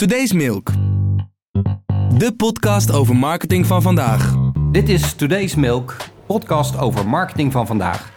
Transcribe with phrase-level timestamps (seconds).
[0.00, 0.70] Today's Milk.
[2.18, 4.34] De podcast over marketing van vandaag.
[4.72, 5.96] Dit is Today's Milk,
[6.26, 8.12] podcast over marketing van vandaag.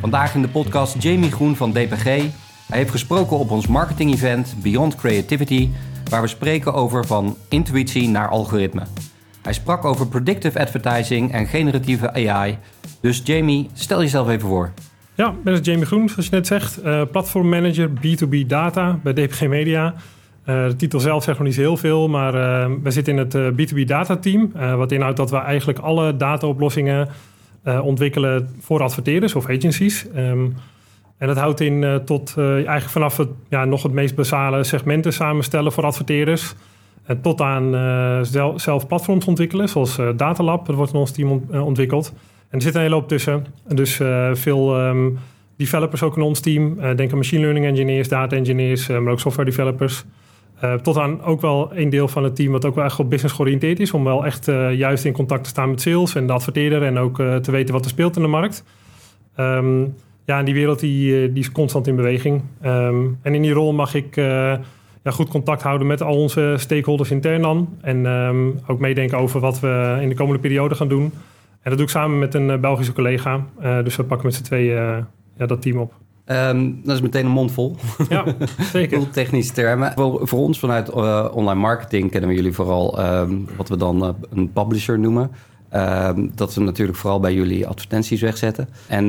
[0.00, 2.04] Vandaag in de podcast Jamie Groen van DPG.
[2.04, 2.32] Hij
[2.66, 5.68] heeft gesproken op ons marketing-event Beyond Creativity,
[6.10, 8.82] waar we spreken over van intuïtie naar algoritme.
[9.42, 12.58] Hij sprak over predictive advertising en generatieve AI.
[13.00, 14.72] Dus Jamie, stel jezelf even voor.
[15.14, 16.84] Ja, ik ben Jamie Groen, zoals je net zegt.
[16.84, 19.94] Uh, platformmanager B2B data bij DPG Media.
[20.46, 23.52] Uh, de titel zelf zegt nog niet heel veel, maar uh, we zitten in het
[23.52, 24.52] B2B data team.
[24.76, 27.08] wat inhoudt dat we eigenlijk alle dataoplossingen
[27.82, 30.06] ontwikkelen voor adverteerders of agencies.
[30.16, 30.54] Um,
[31.18, 35.72] en dat houdt in tot eigenlijk vanaf het, ja, nog het meest basale segmenten samenstellen
[35.72, 36.54] voor adverteerders.
[37.22, 37.70] tot aan
[38.24, 40.66] zelf, zelf, platforms ontwikkelen, zoals Datalab.
[40.66, 42.12] Dat wordt in ons team ontwikkeld.
[42.48, 43.46] En er zit een hele hoop tussen.
[43.68, 44.00] Dus
[44.32, 45.18] veel um,
[45.56, 46.78] developers ook in ons team.
[46.96, 50.04] Denk aan machine learning engineers, data engineers, maar ook software developers.
[50.82, 53.34] Tot aan ook wel een deel van het team wat ook wel echt op business
[53.34, 53.92] georiënteerd is.
[53.92, 56.82] Om wel echt juist in contact te staan met sales en de adverteerder.
[56.82, 58.64] En ook te weten wat er speelt in de markt.
[59.40, 62.42] Um, ja, en die wereld die, die is constant in beweging.
[62.64, 67.10] Um, en in die rol mag ik ja, goed contact houden met al onze stakeholders
[67.10, 67.68] intern dan.
[67.80, 68.06] En
[68.66, 71.12] ook meedenken over wat we in de komende periode gaan doen.
[71.66, 73.46] En dat doe ik samen met een eh, Belgische collega.
[73.82, 76.05] Dus we pakken met z'n tweeën ja, dat team op.
[76.26, 77.76] Um, dat is meteen een mond vol.
[78.08, 78.24] Ja,
[78.72, 79.10] zeker.
[79.10, 79.92] Technische termen.
[79.94, 84.02] Voor, voor ons vanuit uh, online marketing kennen we jullie vooral um, wat we dan
[84.02, 85.30] uh, een publisher noemen.
[85.74, 88.68] Um, dat we natuurlijk vooral bij jullie advertenties wegzetten.
[88.86, 89.08] En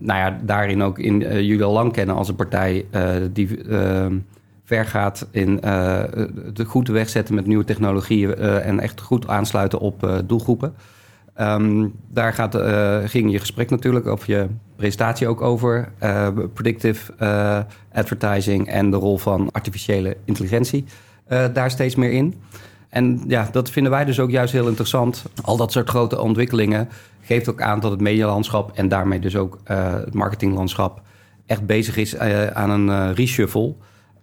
[0.00, 2.86] nou ja, daarin ook in, uh, jullie al lang kennen als een partij
[3.32, 3.58] die
[4.64, 5.58] ver gaat in
[6.44, 10.74] het goed wegzetten met nieuwe technologieën en echt goed aansluiten op doelgroepen.
[11.40, 14.46] Um, daar gaat, uh, ging je gesprek natuurlijk, of je
[14.76, 15.88] presentatie ook over.
[16.02, 17.58] Uh, predictive uh,
[17.92, 20.84] advertising en de rol van artificiële intelligentie
[21.52, 22.34] daar steeds meer in.
[22.88, 25.24] En ja, dat vinden wij dus ook juist heel interessant.
[25.42, 26.88] Al dat soort grote ontwikkelingen
[27.20, 31.02] geeft ook aan dat het medialandschap en daarmee dus ook het marketinglandschap
[31.46, 32.18] echt bezig is
[32.52, 33.74] aan een reshuffle.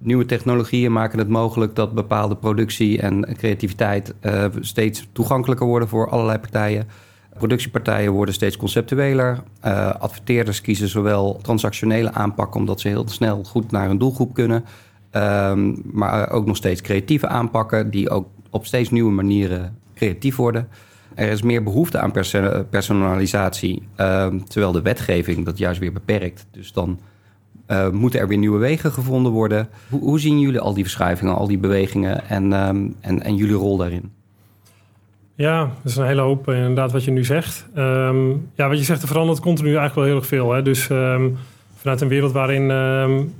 [0.03, 6.09] Nieuwe technologieën maken het mogelijk dat bepaalde productie en creativiteit uh, steeds toegankelijker worden voor
[6.09, 6.87] allerlei partijen.
[7.37, 9.43] Productiepartijen worden steeds conceptueler.
[9.65, 14.65] Uh, adverteerders kiezen zowel transactionele aanpakken omdat ze heel snel goed naar een doelgroep kunnen.
[15.11, 20.67] Um, maar ook nog steeds creatieve aanpakken die ook op steeds nieuwe manieren creatief worden.
[21.15, 22.11] Er is meer behoefte aan
[22.69, 26.47] personalisatie, uh, terwijl de wetgeving dat juist weer beperkt.
[26.51, 26.99] Dus dan
[27.71, 29.69] uh, moeten er weer nieuwe wegen gevonden worden.
[29.89, 33.77] Hoe, zien jullie al die verschuivingen, al die bewegingen en, um, en, en jullie rol
[33.77, 34.11] daarin?
[35.35, 37.65] Ja, dat is een hele hoop inderdaad wat je nu zegt.
[37.77, 40.51] Um, ja, wat je zegt, er verandert continu eigenlijk wel heel erg veel.
[40.51, 40.61] Hè?
[40.61, 41.37] Dus um,
[41.75, 42.71] vanuit een wereld waarin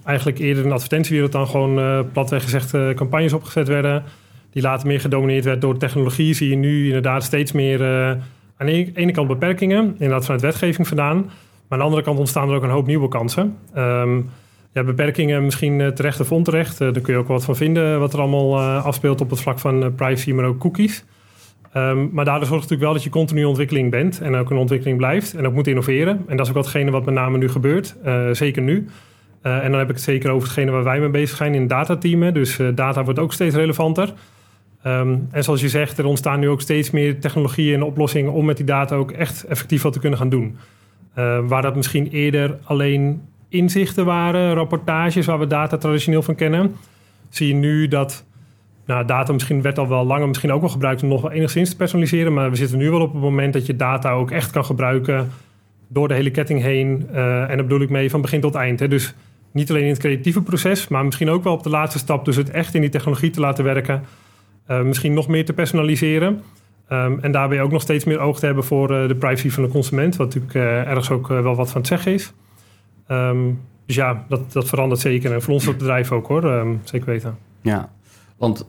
[0.04, 4.04] eigenlijk eerder de advertentiewereld dan gewoon uh, platweg gezegd campagnes opgezet werden.
[4.52, 6.34] Die later meer gedomineerd werd door technologie.
[6.34, 8.10] Zie je nu inderdaad steeds meer uh,
[8.58, 9.84] aan de ene kant beperkingen.
[9.84, 11.30] Inderdaad vanuit wetgeving vandaan.
[11.72, 13.58] Maar aan de andere kant ontstaan er ook een hoop nieuwe kansen.
[14.74, 16.78] ja, beperkingen misschien terecht of onterecht.
[16.78, 19.96] daar kun je ook wat van vinden wat er allemaal afspeelt op het vlak van
[19.96, 21.06] privacy, maar ook cookies.
[21.76, 24.58] Um, maar daardoor zorgt het natuurlijk wel dat je continu ontwikkeling bent en ook een
[24.58, 26.24] ontwikkeling blijft en ook moet innoveren.
[26.28, 27.96] En dat is ook watgene wat met name nu gebeurt,
[28.32, 28.88] zeker nu.
[29.42, 31.70] En dan heb ik het zeker over hetgene waar wij mee bezig zijn in het
[31.70, 32.34] datateam.
[32.34, 34.14] Dus data wordt ook steeds relevanter.
[34.88, 38.46] Um, en zoals je zegt, er ontstaan nu ook steeds meer technologieën en oplossingen om
[38.46, 40.58] met die data ook echt effectief wat te kunnen gaan doen.
[41.48, 46.76] Waar dat misschien eerder alleen inzichten waren, rapportages waar we data traditioneel van kennen,
[47.30, 48.26] zie je nu dat
[48.86, 51.70] nou, data misschien werd al wel langer misschien ook wel gebruikt om nog wel enigszins
[51.70, 52.34] te personaliseren.
[52.34, 55.30] Maar we zitten nu wel op het moment dat je data ook echt kan gebruiken
[55.88, 57.08] door de hele ketting heen.
[57.12, 58.80] Uh, en daar bedoel ik mee van begin tot eind.
[58.80, 58.88] Hè.
[58.88, 59.14] Dus
[59.52, 62.26] niet alleen in het creatieve proces, maar misschien ook wel op de laatste stap.
[62.26, 64.04] Dus het echt in die technologie te laten werken.
[64.68, 66.42] Uh, misschien nog meer te personaliseren.
[66.94, 69.64] Um, en daarbij ook nog steeds meer oog te hebben voor uh, de privacy van
[69.64, 70.16] de consument.
[70.16, 72.34] Wat natuurlijk ergens ook wel wat van het zeggen is.
[73.08, 75.34] Um, dus ja, dat, dat verandert zeker.
[75.34, 77.38] En voor ons het bedrijf ook hoor, um, zeker weten.
[77.62, 77.90] Ja,
[78.38, 78.66] want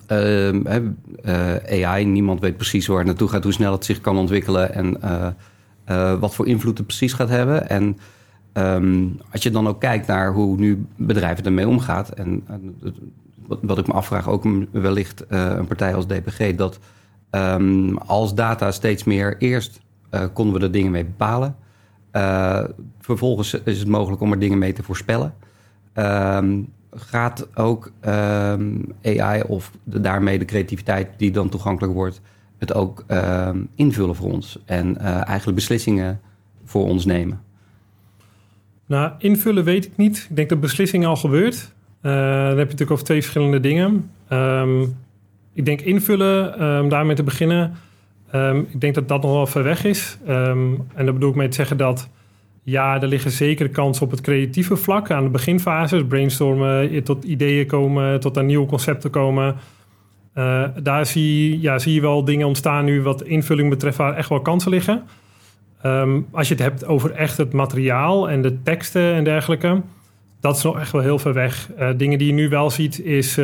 [1.66, 5.00] AI, niemand weet precies waar het naartoe gaat, hoe snel het zich kan ontwikkelen en
[6.20, 7.68] wat voor invloed het precies gaat hebben.
[7.68, 7.98] En
[9.30, 12.44] als je dan ook kijkt naar hoe nu bedrijven ermee omgaan, en
[13.46, 16.78] wat, wat, ik me afvraag, ook wellicht een partij als DPG, dat
[17.32, 19.80] um, als data steeds meer eerst
[20.32, 21.56] konden we er dingen mee bepalen.
[23.00, 25.34] vervolgens is het mogelijk om er dingen mee te voorspellen.
[25.94, 32.20] Um, gaat ook um, AI of daarmee de creativiteit die dan toegankelijk wordt,
[32.58, 33.04] het ook
[33.74, 36.20] invullen voor ons en uh, eigenlijk beslissingen
[36.64, 37.40] voor ons nemen?
[38.86, 40.26] Nou, invullen weet ik niet.
[40.30, 41.72] Ik denk dat beslissingen al gebeurt.
[42.00, 44.10] Dan heb je natuurlijk over twee verschillende dingen.
[44.28, 44.96] Um,
[45.54, 47.74] ik denk invullen, um, daarmee te beginnen.
[48.30, 50.18] Ehm, ik denk dat dat nog wel ver weg is.
[50.26, 52.08] en daar bedoel ik mee te zeggen dat...
[52.64, 56.04] Ja, er liggen zeker kansen op het creatieve vlak aan de beginfase.
[56.04, 59.56] brainstormen, tot ideeën komen, tot aan nieuwe concepten komen.
[60.34, 64.28] Uh, daar zie, ja, zie je wel dingen ontstaan nu wat invulling betreft waar echt
[64.28, 65.02] wel kansen liggen.
[66.30, 69.82] Als je het hebt over echt het materiaal en de teksten en dergelijke,
[70.40, 71.70] dat is nog echt wel heel ver weg.
[71.78, 73.38] Uh, dingen die je nu wel ziet is,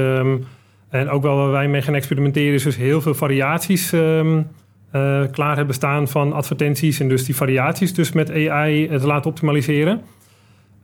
[0.89, 4.47] en ook wel waar wij mee gaan experimenteren, is dus heel veel variaties um,
[4.93, 7.01] uh, klaar hebben staan van advertenties.
[7.01, 10.01] En dus die variaties dus met AI te laten optimaliseren.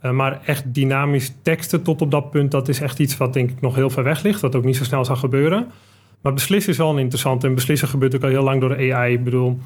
[0.02, 3.50] Uh, maar echt dynamisch teksten tot op dat punt, dat is echt iets wat denk
[3.50, 4.40] ik nog heel ver weg ligt.
[4.40, 5.66] Wat ook niet zo snel zal gebeuren.
[6.20, 7.44] Maar beslissen is wel interessant.
[7.44, 9.12] En beslissen gebeurt ook al heel lang door AI.
[9.12, 9.58] Ik bedoel,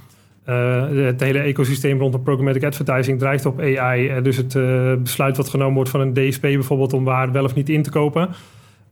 [0.48, 4.22] uh, het hele ecosysteem rondom programmatic advertising drijft op AI.
[4.22, 4.52] Dus het
[5.02, 7.90] besluit wat genomen wordt van een DSP bijvoorbeeld om waar wel of niet in te
[7.90, 8.28] kopen.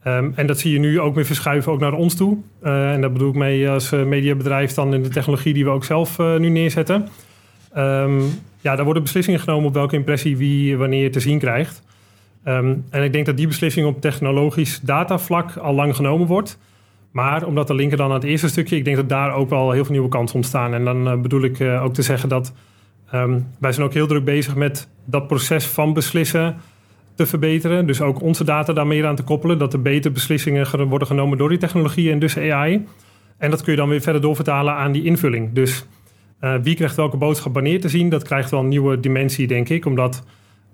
[0.07, 2.39] Um, en dat zie je nu ook weer verschuiven ook naar ons toe.
[2.63, 6.19] en dat bedoel ik mee als mediabedrijf dan in de technologie die we ook zelf
[6.19, 7.09] nu neerzetten.
[7.77, 8.23] Um,
[8.61, 11.83] ja, daar worden beslissingen genomen op welke impressie wie wanneer te zien krijgt.
[12.45, 16.59] Um, en ik denk dat die beslissing op technologisch datavlak al lang genomen wordt.
[17.11, 19.71] Maar omdat de linker dan aan het eerste stukje, ik denk dat daar ook wel
[19.71, 20.75] heel veel nieuwe kansen ontstaan.
[20.75, 22.53] En dan bedoel ik ook te zeggen dat
[23.59, 26.57] wij zijn ook heel druk bezig met dat proces van beslissen
[27.17, 27.87] te verbeteren.
[27.87, 29.59] Dus ook onze data daar meer aan te koppelen.
[29.59, 32.87] Dat er betere beslissingen worden genomen door die technologie en dus AI.
[33.39, 35.53] En dat kun je dan weer verder doorvertalen aan die invulling.
[35.53, 35.87] Dus
[36.41, 39.69] uh, wie krijgt welke boodschap wanneer te zien, dat krijgt wel een nieuwe dimensie, denk
[39.69, 39.87] ik.
[39.87, 40.25] Omdat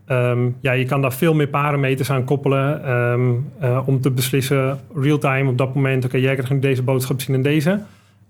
[0.09, 4.81] Um, ja, je kan daar veel meer parameters aan koppelen um, uh, om te beslissen
[4.95, 6.05] real-time op dat moment.
[6.05, 7.81] Oké, jij krijgt nu deze boodschap zien en deze,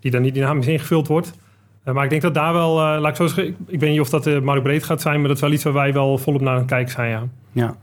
[0.00, 1.32] die dan niet dynamisch ingevuld wordt.
[1.84, 4.08] Uh, maar ik denk dat daar wel, laat ik zo zeggen, ik, weet niet of
[4.08, 6.52] dat uh, breed gaat zijn, maar dat is wel iets waar wij wel volop naar
[6.52, 7.10] aan het kijken zijn.
[7.10, 7.28] Ja.
[7.52, 7.76] ja.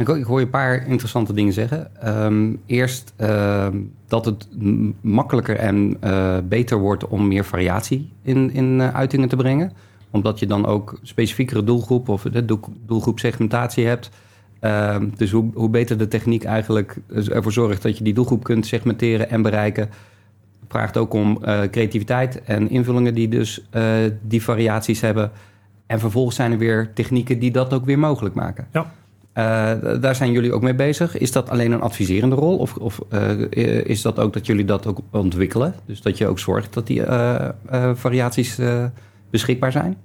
[0.00, 1.90] Ik, ik hoor je een paar interessante dingen zeggen.
[2.24, 3.14] Um, eerst
[4.06, 4.48] dat het
[5.00, 5.96] makkelijker en
[6.48, 9.72] beter wordt om meer variatie in, in uitingen te brengen
[10.10, 12.44] omdat je dan ook specifiekere doelgroep of de
[12.86, 14.10] doelgroepsegmentatie hebt.
[14.60, 18.66] Uh, dus hoe, hoe beter de techniek eigenlijk ervoor zorgt dat je die doelgroep kunt
[18.66, 19.88] segmenteren en bereiken,
[20.68, 23.68] vraagt ook om uh, creativiteit en invullingen die dus
[24.22, 25.30] die variaties hebben.
[25.86, 28.66] En vervolgens zijn er weer technieken die dat ook weer mogelijk maken.
[28.72, 28.92] Ja.
[29.34, 31.18] Uh, daar zijn jullie ook mee bezig.
[31.18, 32.56] Is dat alleen een adviserende rol?
[32.56, 33.00] Of, of
[33.84, 35.74] is dat ook dat jullie dat ook ontwikkelen?
[35.86, 37.02] Dus dat je ook zorgt dat die
[37.94, 38.58] variaties
[39.30, 39.96] beschikbaar zijn?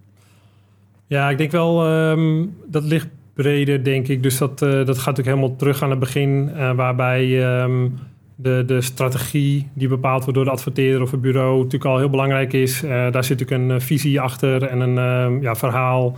[1.07, 4.23] Ja, ik denk wel, um, dat ligt breder, denk ik.
[4.23, 7.93] Dus dat, dat gaat natuurlijk helemaal terug aan het begin, waarbij um,
[8.35, 12.09] de, de strategie die bepaald wordt door de adverteerder of het bureau natuurlijk al heel
[12.09, 12.81] belangrijk is.
[12.81, 16.17] Daar zit natuurlijk een visie achter en een ehm, ja, verhaal.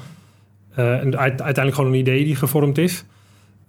[0.78, 3.06] En uiteindelijk gewoon een idee die gevormd is.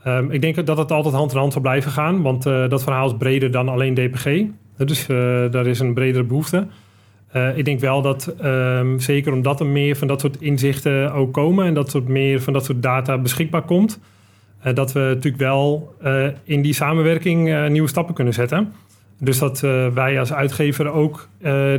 [0.07, 3.07] Um, ik denk dat het altijd hand in hand zal blijven gaan, want dat verhaal
[3.07, 4.43] is breder dan alleen DPG.
[4.77, 5.07] Dus
[5.51, 6.67] daar is een bredere behoefte.
[7.55, 11.67] Ik denk wel dat, um, zeker omdat er meer van dat soort inzichten ook komen
[11.67, 14.01] en dat soort meer van dat soort data beschikbaar komt,
[14.75, 15.95] dat we natuurlijk wel
[16.45, 18.73] in die samenwerking nieuwe stappen kunnen zetten.
[19.21, 19.61] Dus dat
[19.95, 21.29] wij als uitgever ook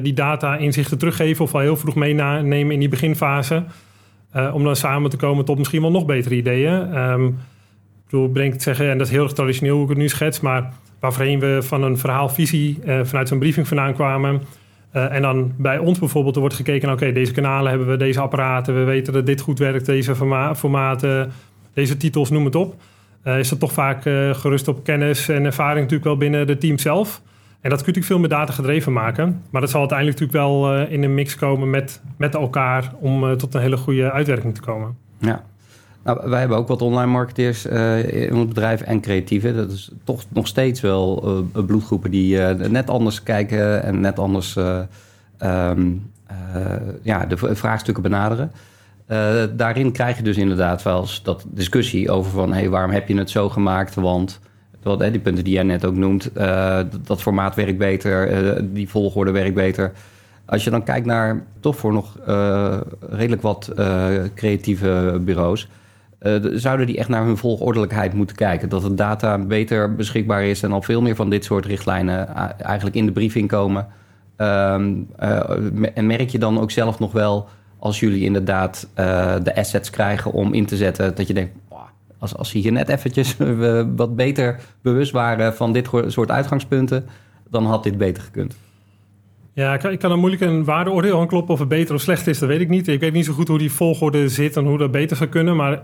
[0.02, 3.64] die data inzichten teruggeven of al heel vroeg meenemen in die beginfase.
[4.54, 6.98] Om dan samen te komen tot misschien wel nog betere ideeën.
[6.98, 10.10] Um, ik bedoel, breng het zeggen, en dat is heel traditioneel hoe ik het nu
[10.10, 14.42] schets, maar waarvoorheen we van een verhaalvisie vanuit zo'n briefing vandaan kwamen
[14.94, 18.20] uh, en dan bij ons bijvoorbeeld er wordt gekeken, oké, deze kanalen hebben we, deze
[18.20, 21.32] apparaten, we weten dat dit goed werkt, deze forma formaten,
[21.74, 22.76] deze titels, noem het op.
[23.24, 27.22] Is dat toch vaak gerust op kennis en ervaring natuurlijk wel binnen de team zelf.
[27.62, 29.44] En dat kun je natuurlijk veel meer data gedreven maken.
[29.50, 33.54] Maar dat zal uiteindelijk natuurlijk wel in een mix komen met, met elkaar om tot
[33.54, 34.98] een hele goede uitwerking te komen.
[35.18, 35.44] Ja.
[36.04, 39.56] Nou, wij hebben ook wat online marketeers uh, in ons bedrijf en creatieven.
[39.56, 41.24] Dat is toch nog steeds wel
[41.66, 46.12] bloedgroepen die net anders kijken en net anders um,
[47.02, 48.52] ja, de vraagstukken benaderen.
[49.58, 52.54] daarin krijg je dus inderdaad wel eens dat discussie over van...
[52.54, 53.96] Hey, waarom heb je het zo gemaakt?
[53.96, 54.40] Want
[54.84, 56.32] wat, die punten die jij net ook noemt,
[57.06, 59.92] dat formaat werkt beter, die volgorde werkt beter...
[60.46, 62.18] Als je dan kijkt naar toch voor nog
[63.10, 63.72] redelijk wat
[64.36, 65.68] creatieve bureaus
[66.54, 68.70] zouden die echt naar hun volgordelijkheid moeten kijken.
[68.70, 72.96] Dat de data beter beschikbaar is en al veel meer van dit soort richtlijnen eigenlijk
[72.96, 73.88] in de briefing komen.
[74.38, 74.74] Uh,
[75.94, 77.48] en merk je dan ook zelf nog wel,
[77.80, 78.88] als jullie inderdaad
[79.44, 81.52] de assets krijgen om in te zetten, dat je denkt,
[82.20, 83.36] als, als ze hier net eventjes
[83.96, 87.06] wat beter bewust waren van dit soort uitgangspunten,
[87.50, 88.58] dan had dit beter gekund.
[89.54, 92.02] Ja, ik kan, ik kan er moeilijk een waardeoordeel aan kloppen of het beter of
[92.02, 92.88] slecht is, dat weet ik niet.
[92.88, 95.56] Ik weet niet zo goed hoe die volgorde zit en hoe dat beter zou kunnen,
[95.56, 95.84] maar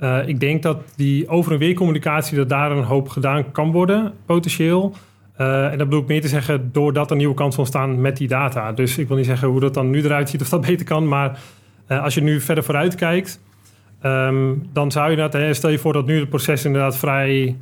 [0.00, 3.72] uh, ik denk dat die over- en weer communicatie, dat daar een hoop gedaan kan
[3.72, 4.94] worden, potentieel.
[5.40, 8.28] Uh, en dat bedoel ik meer te zeggen doordat er nieuwe kansen ontstaan met die
[8.28, 8.72] data.
[8.72, 11.08] Dus ik wil niet zeggen hoe dat dan nu eruit ziet of dat beter kan.
[11.08, 11.38] Maar
[11.88, 13.40] uh, als je nu verder vooruit kijkt,
[14.02, 15.56] um, dan zou je dat...
[15.56, 17.56] Stel je voor dat nu het proces inderdaad vrij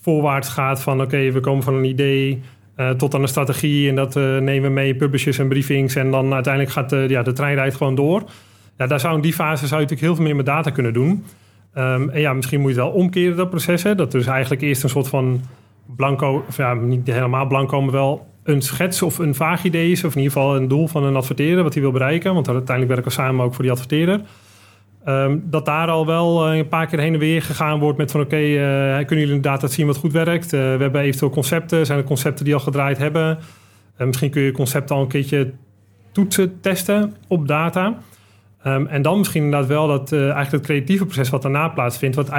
[0.00, 1.00] voorwaarts gaat van...
[1.00, 2.42] oké, we komen van een idee
[2.76, 3.88] uh, tot aan een strategie...
[3.88, 5.94] en dat nemen we mee publishers en briefings...
[5.94, 8.22] en dan uiteindelijk gaat de, ja, de trein rijdt gewoon door.
[8.78, 10.92] Ja, daar zou in die fase zou je natuurlijk heel veel meer met data kunnen
[10.92, 11.24] doen...
[11.78, 13.82] Um, en ja, misschien moet je het wel omkeren, dat proces.
[13.82, 13.94] Hè?
[13.94, 15.40] Dat dus eigenlijk eerst een soort van
[15.96, 20.04] blanco, of ja, niet helemaal blanco, maar wel een schets of een vaag idee is.
[20.04, 22.34] Of in ieder geval een doel van een adverteerder, wat hij wil bereiken.
[22.34, 24.20] Want uiteindelijk werken we samen ook voor die adverteerder.
[25.08, 28.20] Um, dat daar al wel een paar keer heen en weer gegaan wordt met van
[28.20, 30.52] oké, uh, kunnen jullie inderdaad zien wat goed werkt?
[30.52, 33.38] Uh, we hebben eventueel concepten, zijn er concepten die al gedraaid hebben?
[33.98, 35.52] Misschien kun je concepten al een keertje
[36.12, 37.98] toetsen, testen op data.
[38.66, 42.30] Um, en dan misschien inderdaad wel dat eigenlijk het creatieve proces wat daarna plaatsvindt, wat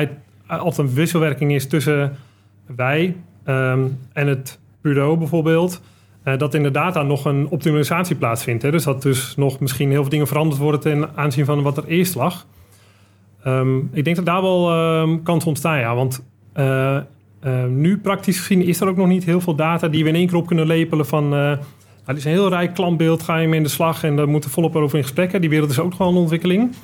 [0.47, 2.17] altijd een wisselwerking is tussen
[2.75, 3.15] wij,
[3.47, 5.81] um, en het bureau bijvoorbeeld,
[6.25, 8.63] uh, dat in de data nog een optimalisatie plaatsvindt.
[8.63, 8.71] Hè?
[8.71, 11.85] Dus dat dus nog misschien heel veel dingen veranderd worden ten aanzien van wat er
[11.85, 12.45] eerst lag.
[13.47, 15.95] Um, ik denk dat daar wel um, kans ontstaan, ja.
[15.95, 16.97] Want uh,
[17.45, 20.15] uh, nu praktisch gezien is er ook nog niet heel veel data die we in
[20.15, 21.29] één keer op kunnen lepelen van...
[21.29, 21.57] nou,
[22.05, 24.49] het is een heel rijk klantbeeld, ga je mee in de slag en daar moeten
[24.49, 25.41] volop over in gesprekken.
[25.41, 26.75] Die wereld is ook gewoon een ontwikkeling.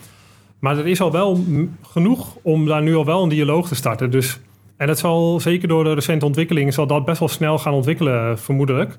[0.59, 1.43] Maar er is al wel
[1.81, 4.11] genoeg om daar nu al wel een dialoog te starten.
[4.11, 4.39] Dus
[4.77, 8.39] en dat zal zeker door de recente ontwikkelingen zal dat best wel snel gaan ontwikkelen,
[8.39, 8.97] vermoedelijk.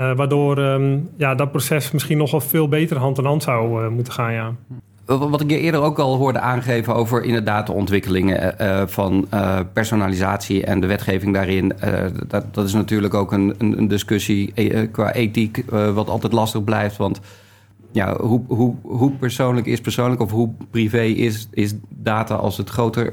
[0.00, 3.84] Uh, waardoor um, ja, dat proces misschien nog wel veel beter hand in hand zou
[3.84, 4.32] uh, moeten gaan.
[4.32, 4.54] Ja.
[5.04, 9.28] Wat ik je eerder ook al hoorde aangeven over inderdaad de ontwikkelingen uh, van
[9.72, 11.72] personalisatie en de wetgeving daarin.
[12.28, 14.52] dat, dat, is natuurlijk ook een, een, een discussie
[14.92, 15.64] qua ethiek,
[15.94, 16.96] wat altijd lastig blijft.
[16.96, 17.20] Want
[17.92, 22.70] ja, hoe, hoe, hoe persoonlijk is persoonlijk of hoe privé is, is data als het
[22.70, 23.12] groter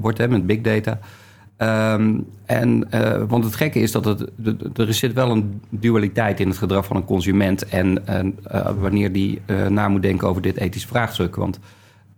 [0.00, 0.98] wordt hè, met big data?
[1.62, 4.30] Um, en, uh, want het gekke is dat het,
[4.76, 7.68] er zit wel een dualiteit in het gedrag van een consument.
[7.68, 11.36] En uh, wanneer die uh, na moet denken over dit ethisch vraagstuk.
[11.36, 11.58] Want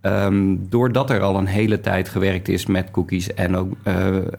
[0.01, 3.33] um, doordat er al een hele tijd gewerkt is met cookies.
[3.33, 3.73] En ook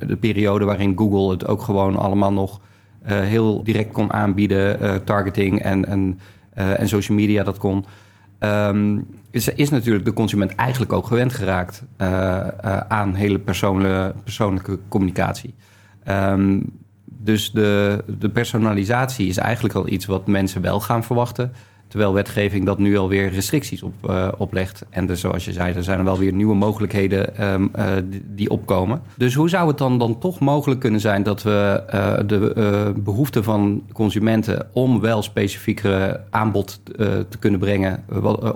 [0.07, 2.61] de periode waarin Google het ook gewoon allemaal nog
[3.03, 4.79] heel direct kon aanbieden.
[5.05, 6.21] targeting en, en,
[6.55, 7.85] en social media dat kon.
[8.41, 14.15] Um, is, is natuurlijk de consument eigenlijk ook gewend geraakt uh, uh, aan hele persoonlijke,
[14.23, 15.55] persoonlijke communicatie.
[16.09, 16.65] Um,
[17.05, 21.53] dus de, de personalisatie is eigenlijk al iets wat mensen wel gaan verwachten.
[21.89, 24.85] Terwijl wetgeving dat nu alweer restricties op, uh, oplegt.
[24.91, 27.85] En dus, zoals je zei, er zijn er wel weer nieuwe mogelijkheden um, uh,
[28.25, 29.03] die, opkomen.
[29.17, 33.45] Dus hoe zou het dan, dan toch mogelijk kunnen zijn dat we uh, de behoeften
[33.45, 36.81] van consumenten om wel specifiekere aanbod
[37.29, 38.05] te kunnen brengen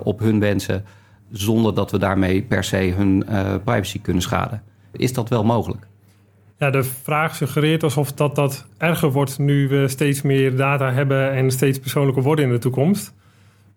[0.03, 0.85] op hun wensen,
[1.31, 3.25] zonder dat we daarmee per se hun
[3.63, 4.61] privacy kunnen schaden?
[4.91, 5.87] Is dat wel mogelijk?
[6.57, 11.31] Ja, de vraag suggereert alsof dat, dat erger wordt nu we steeds meer data hebben
[11.31, 13.13] en steeds persoonlijker worden in de toekomst.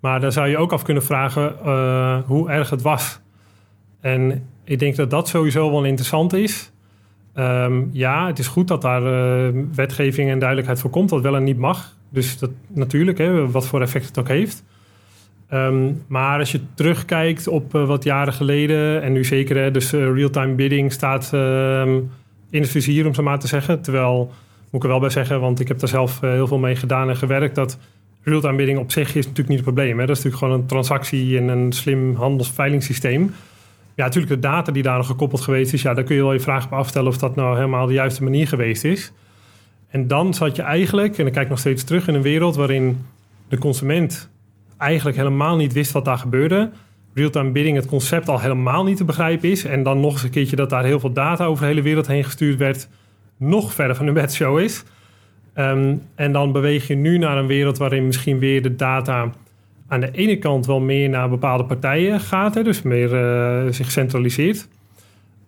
[0.05, 3.21] Maar dan zou je ook af kunnen vragen uh, hoe erg het was.
[4.01, 6.73] En ik denk dat dat sowieso wel interessant is.
[7.35, 11.37] Um, ja, het is goed dat daar uh, wetgeving en duidelijkheid voor komt, wat wel
[11.37, 11.97] en niet mag.
[12.09, 14.65] Dus dat natuurlijk, hè, wat voor effect het ook heeft.
[15.53, 19.93] Um, maar als je terugkijkt op uh, wat jaren geleden, en nu zeker, hè, dus
[19.93, 22.11] real-time bidding staat um,
[22.51, 23.81] in het vizier, om zo maar te zeggen.
[23.81, 24.33] Terwijl,
[24.71, 27.09] moet ik er wel bij zeggen, want ik heb daar zelf heel veel mee gedaan
[27.09, 27.79] en gewerkt, dat
[28.25, 29.99] real-time bidding op zich is natuurlijk niet het probleem.
[29.99, 30.07] Hè?
[30.07, 33.35] Dat is natuurlijk gewoon een transactie en een slim handelsveilingssysteem.
[33.95, 36.41] Ja, natuurlijk de data die daar gekoppeld geweest is, ja, daar kun je wel je
[36.41, 39.13] vraag op afstellen of dat nou helemaal de juiste manier geweest is.
[39.89, 42.57] En dan zat je eigenlijk, en dan kijk ik nog steeds terug, in een wereld
[42.57, 43.05] waarin
[43.49, 44.31] de consument
[44.79, 46.71] eigenlijk helemaal niet wist wat daar gebeurde.
[47.15, 49.65] Real-time bidding, het concept al helemaal niet te begrijpen is.
[49.65, 52.07] En dan nog eens een keertje dat daar heel veel data over de hele wereld
[52.07, 52.89] heen gestuurd werd,
[53.37, 54.85] nog verder van de show is.
[55.59, 59.31] Um, en dan beweeg je nu naar een wereld waarin misschien weer de data
[59.89, 63.91] aan de ene kant wel meer naar bepaalde partijen gaat, hè, dus meer uh, zich
[63.91, 64.69] centraliseert.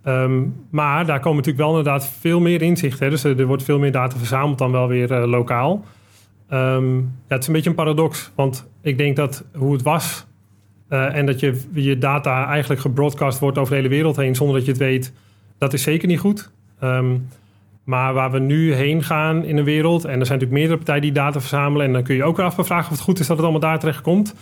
[0.05, 3.11] Um, maar daar komen natuurlijk wel inderdaad veel meer inzichten.
[3.11, 5.85] Dus er, wordt veel meer data verzameld dan wel weer uh, lokaal.
[6.53, 10.27] Um, ja, het is een beetje een paradox, want ik denk dat hoe het was
[10.89, 14.65] en dat je, je data eigenlijk gebroadcast wordt over de hele wereld heen zonder dat
[14.65, 15.13] je het weet,
[15.59, 16.51] dat is zeker niet goed.
[17.87, 21.03] Maar waar we nu heen gaan in de wereld, en er zijn natuurlijk meerdere partijen
[21.03, 23.37] die data verzamelen, en dan kun je ook weer afvragen of het goed is dat
[23.37, 24.35] het allemaal daar terecht komt.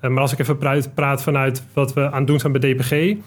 [0.00, 0.58] Uh, maar als ik even
[0.94, 2.92] praat, vanuit wat we aan het doen zijn bij DPG.
[2.92, 3.22] Um,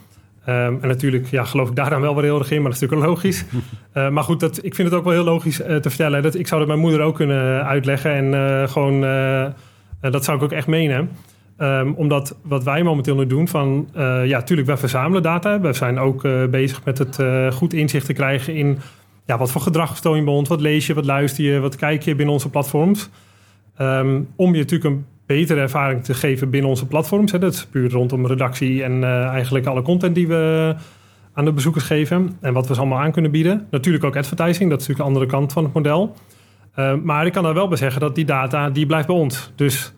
[0.45, 2.81] ehm, en natuurlijk ja, geloof ik daar dan wel weer heel erg in, maar dat
[2.81, 3.45] is natuurlijk logisch.
[3.93, 6.21] Uh, maar goed, dat, ik vind het ook wel heel logisch uh, te vertellen.
[6.21, 8.33] Dat, ik zou dat mijn moeder ook kunnen uitleggen.
[8.33, 9.01] En gewoon,
[10.01, 11.09] dat zou ik ook echt menen.
[11.57, 13.89] Um, omdat wat wij momenteel nu doen, van
[14.23, 15.59] ja, natuurlijk, we verzamelen data.
[15.59, 17.19] We zijn ook bezig met het
[17.53, 18.79] goed inzicht te krijgen in
[19.25, 20.49] ja, wat voor gedrag vertoon je bij ons?
[20.49, 23.09] Wat lees je, wat luister je, wat kijk je binnen onze platforms?
[23.77, 27.31] Ehm, om je natuurlijk een betere ervaring te geven binnen onze platforms.
[27.31, 27.39] Hè.
[27.39, 30.75] Dat is puur rondom redactie en uh, eigenlijk alle content die we
[31.33, 32.37] aan de bezoekers geven.
[32.41, 33.67] En wat we ze allemaal aan kunnen bieden.
[33.71, 36.15] Natuurlijk ook advertising, dat is natuurlijk de andere kant van het model.
[36.75, 39.51] Uh, maar ik kan daar wel bij zeggen dat die data, die blijft bij ons.
[39.55, 39.93] Dus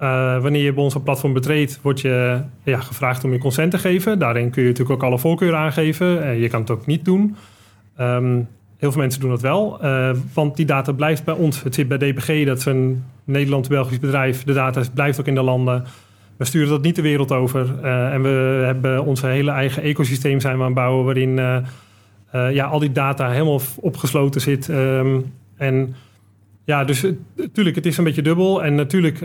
[0.00, 3.78] uh, wanneer je bij onze platform betreedt, word je ja, gevraagd om je consent te
[3.78, 4.18] geven.
[4.18, 6.38] Daarin kun je natuurlijk ook alle voorkeuren aangeven.
[6.38, 7.36] Je kan het ook niet doen.
[8.00, 11.62] Um, heel veel mensen doen dat wel, uh, want die data blijft bij ons.
[11.62, 14.44] Het zit bij DPG, dat is een Nederlands-Belgisch bedrijf.
[14.44, 15.84] De data blijft ook in de landen.
[16.36, 17.74] We sturen dat niet de wereld over.
[17.82, 21.04] Uh, en we hebben onze hele eigen ecosysteem zijn we aan het bouwen...
[21.04, 24.68] waarin uh, ja, al die data helemaal opgesloten zit.
[24.68, 25.94] Um, en
[26.64, 27.06] ja, dus
[27.36, 28.64] natuurlijk, het is een beetje dubbel.
[28.64, 29.18] En natuurlijk,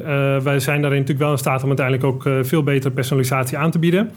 [0.43, 1.61] wij zijn daarin natuurlijk wel in staat...
[1.61, 4.11] om uiteindelijk ook veel betere personalisatie aan te bieden...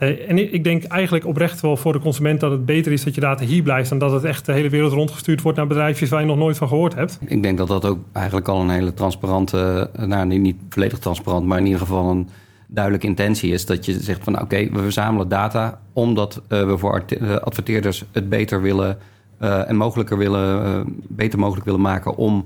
[0.00, 3.14] Uh, en ik denk eigenlijk oprecht wel voor de consument dat het beter is dat
[3.14, 6.08] je data hier blijft dan dat het echt de hele wereld rondgestuurd wordt naar bedrijfjes
[6.08, 7.18] waar je nog nooit van gehoord hebt.
[7.26, 11.58] Ik denk dat dat ook eigenlijk al een hele transparante, nou niet volledig transparant, maar
[11.58, 12.28] in ieder geval een
[12.66, 13.66] duidelijke intentie is.
[13.66, 17.04] Dat je zegt van oké, we verzamelen data omdat uh, we voor
[17.40, 18.98] adverteerders het beter willen
[19.38, 22.44] en mogelijker willen, beter mogelijk willen maken om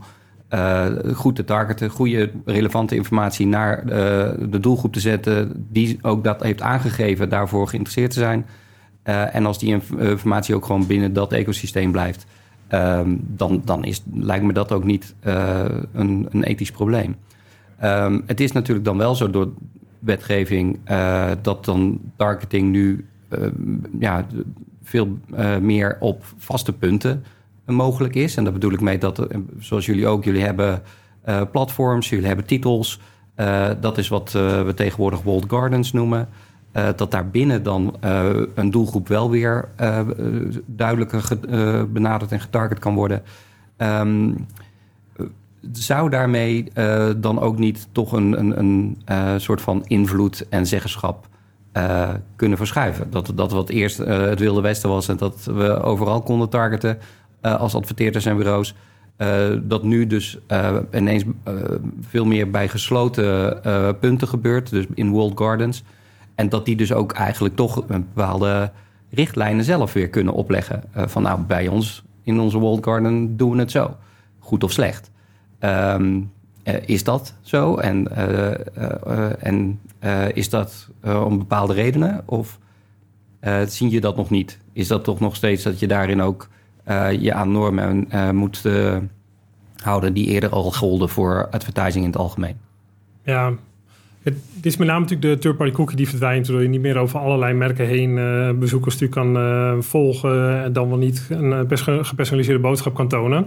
[0.54, 3.90] uh, goed te targeten, goede relevante informatie naar uh,
[4.50, 8.46] de doelgroep te zetten, die ook dat heeft aangegeven daarvoor geïnteresseerd te zijn.
[9.04, 12.26] Uh, en als die informatie ook gewoon binnen dat ecosysteem blijft,
[12.70, 17.16] um, dan, dan is, lijkt me dat ook niet een, een, ethisch probleem.
[17.84, 19.52] Um, het is natuurlijk dan wel zo door
[19.98, 20.78] wetgeving
[21.42, 23.06] dat dan targeting nu
[23.98, 24.26] ja,
[24.82, 25.18] veel
[25.60, 27.24] meer op vaste punten
[27.66, 28.36] mogelijk is.
[28.36, 30.82] En daar bedoel ik mee dat, eh, zoals jullie ook, jullie hebben
[31.28, 33.00] uh, platforms, jullie hebben titels.
[33.36, 36.28] Uh, dat is wat we tegenwoordig walled gardens noemen.
[36.96, 37.96] dat daarbinnen dan
[38.54, 39.68] een doelgroep wel weer
[40.66, 41.38] duidelijker
[41.92, 43.22] benaderd en getarget kan worden.
[43.76, 44.46] Um,
[45.72, 46.70] zou daarmee
[47.16, 51.28] dan ook niet toch een, een, een soort van invloed en zeggenschap
[52.36, 53.10] kunnen verschuiven?
[53.10, 56.98] Dat, dat wat eerst het Wilde Westen was en dat we overal konden targeten,
[57.44, 58.74] als adverteerders en bureaus.
[59.18, 61.24] Uh, dat nu dus uh, ineens
[62.00, 63.60] veel meer bij gesloten
[64.00, 65.82] punten gebeurt, dus in walled gardens.
[66.34, 68.72] En dat die dus ook eigenlijk toch bepaalde
[69.10, 70.82] richtlijnen zelf weer kunnen opleggen.
[70.94, 73.96] van nou, bij ons in onze walled garden doen we het zo.
[74.38, 75.10] Goed of slecht.
[75.60, 76.32] Um,
[76.86, 77.76] is dat zo?
[77.76, 78.16] En,
[79.40, 79.80] en
[80.34, 82.22] is dat om bepaalde redenen?
[82.24, 82.58] Of
[83.66, 84.58] zie je dat nog niet?
[84.72, 86.48] Is dat toch nog steeds dat je daarin ook
[87.20, 88.96] je aan normen uh, moet uh,
[89.82, 92.56] houden die eerder al golden voor advertising in het algemeen.
[93.22, 93.52] Ja,
[94.22, 97.18] het, is met name natuurlijk de third-party cookie die verdwijnt, waardoor je niet meer over
[97.18, 98.14] allerlei merken heen
[98.58, 101.68] bezoekers natuurlijk kan volgen en dan wel niet een
[102.04, 103.44] gepersonaliseerde boodschap kan tonen.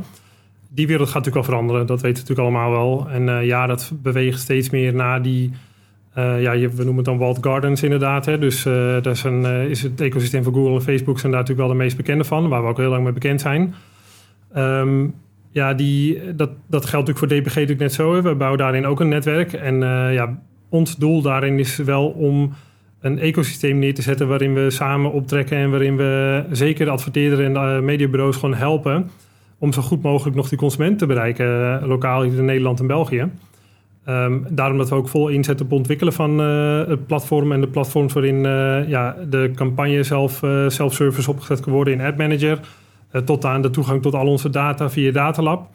[0.69, 3.09] Die wereld gaat natuurlijk al veranderen, dat weten we natuurlijk allemaal wel.
[3.09, 5.51] En ja, dat beweegt steeds meer naar die
[6.17, 8.25] uh, ja, we noemen het dan walled gardens inderdaad.
[8.25, 8.37] Hè.
[8.37, 11.41] Dus uh, dat is, een, uh, is het ecosysteem van Google en Facebook zijn daar
[11.41, 13.75] natuurlijk wel de meest bekende van, waar we ook heel lang mee bekend zijn.
[14.57, 15.13] Um,
[15.51, 18.13] ja, die, dat, dat geldt natuurlijk voor DPG natuurlijk net zo.
[18.13, 18.21] Hè.
[18.21, 19.53] We bouwen daarin ook een netwerk.
[19.53, 19.79] En
[20.13, 22.53] ja, ons doel daarin is wel om
[23.01, 27.45] een ecosysteem neer te zetten waarin we samen optrekken en waarin we zeker de adverteerder
[27.45, 29.09] en de mediabureaus gewoon helpen
[29.57, 33.29] om zo goed mogelijk nog die consument te bereiken, lokaal in Nederland en België.
[34.09, 37.61] Um, daarom dat we ook vol inzetten op het ontwikkelen van uh, het platform en
[37.61, 42.17] de platforms waarin uh, ja, de campagne zelf uh, self-service opgezet kan worden in Ad
[42.17, 42.59] Manager.
[43.25, 45.67] tot aan de toegang tot al onze data via Datalab.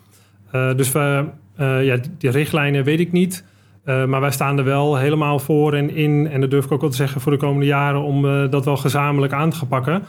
[0.50, 1.24] dus we,
[1.56, 3.44] ja, die richtlijnen weet ik niet.
[3.84, 6.28] maar wij staan er wel helemaal voor en in.
[6.28, 8.76] En dat durf ik ook wel te zeggen voor de komende jaren om dat wel
[8.76, 10.02] gezamenlijk aan te pakken.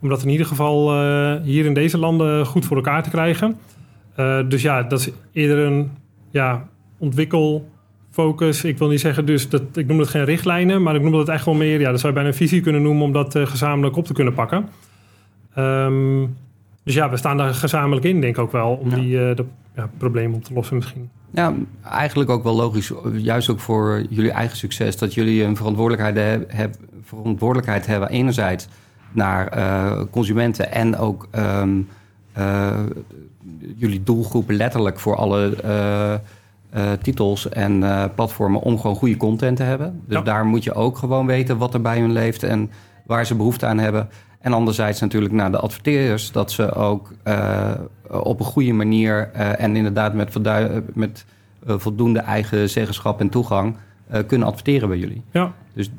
[0.00, 1.02] Om dat in ieder geval
[1.42, 3.56] hier in deze landen goed voor elkaar te krijgen.
[4.48, 5.90] dus ja, dat is eerder een
[6.30, 6.68] ja,
[7.00, 7.68] ontwikkel
[8.10, 8.64] focus.
[8.64, 11.28] Ik wil niet zeggen, dus dat, ik noem het geen richtlijnen, maar ik noem het
[11.28, 11.80] echt wel meer.
[11.80, 14.12] Ja, dat zou je bijna een visie kunnen noemen om dat uh, gezamenlijk op te
[14.12, 14.68] kunnen pakken.
[15.58, 16.36] Um,
[16.84, 18.96] dus ja, we staan daar gezamenlijk in, denk ik ook wel, om ja.
[18.96, 19.44] die uh, de,
[19.76, 21.10] ja, problemen op te lossen misschien.
[21.30, 26.44] Ja, eigenlijk ook wel logisch, juist ook voor jullie eigen succes, dat jullie een verantwoordelijkheid,
[26.48, 28.68] heb, verantwoordelijkheid hebben, enerzijds
[29.12, 31.88] naar uh, consumenten en ook um,
[33.76, 35.56] jullie doelgroepen letterlijk voor alle
[36.76, 40.02] uh, titels en uh, platformen om gewoon goede content te hebben.
[40.06, 40.22] Dus ja.
[40.22, 42.70] daar moet je ook gewoon weten wat er bij hun leeft en
[43.06, 44.08] waar ze behoefte aan hebben.
[44.40, 47.70] En anderzijds natuurlijk naar de adverteerders, dat ze ook uh,
[48.10, 50.36] op een goede manier en inderdaad met,
[50.94, 51.24] met
[51.64, 53.80] voldoende eigen zeggenschap en toegang eh,
[54.26, 55.22] kunnen adverteren bij jullie.
[55.32, 55.52] Ja.
[55.74, 55.90] Dus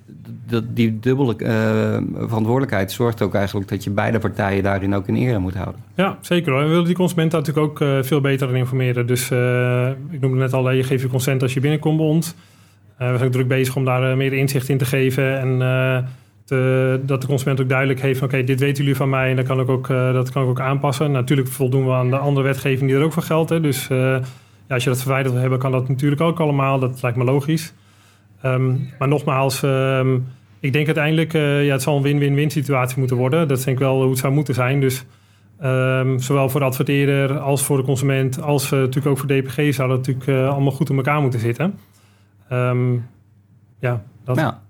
[0.48, 1.48] dat, die dubbele eh,
[2.28, 5.82] verantwoordelijkheid zorgt ook eigenlijk dat je beide partijen daarin ook in ere moet houden.
[5.96, 6.58] Ja, zeker.
[6.58, 9.08] We willen die consumenten natuurlijk ook eh, veel beter in informeren.
[9.08, 12.06] Dus eh, ik noemde net al, eh, je geeft je consent als je binnenkomt bij
[12.06, 12.36] ons.
[12.98, 15.40] Eh, we zijn ook druk bezig om daar eh, meer inzicht in te geven.
[15.40, 15.98] En eh,
[16.46, 18.28] te- dat de consument ook duidelijk heeft van...
[18.28, 20.50] oké, dit weten jullie van mij en dat kan ik ook, eh, dat kan ik
[20.50, 21.12] ook aanpassen.
[21.12, 23.50] Natuurlijk voldoen we aan de andere wetgeving die er ook voor geldt.
[23.50, 23.62] Hè.
[23.62, 23.98] Dus eh,
[24.68, 26.80] ja, als je dat verwijderd wil hebben, kan dat natuurlijk ook allemaal.
[26.80, 27.74] Dat lijkt me logisch.
[28.42, 30.18] Ehm, maar nogmaals, ehm,
[30.62, 31.34] ik denk uiteindelijk...
[31.34, 33.48] eh, ja, het zal een win-win-win situatie moeten worden.
[33.48, 34.80] Dat denk ik wel hoe het zou moeten zijn.
[34.80, 35.06] Dus
[35.60, 38.42] ehm, zowel voor de adverteerder als voor de consument...
[38.42, 41.40] als eh, natuurlijk ook voor DPG zou dat natuurlijk eh, allemaal goed in elkaar moeten
[41.40, 41.80] zitten.
[43.80, 44.36] Ja, dat...
[44.38, 44.62] Ja.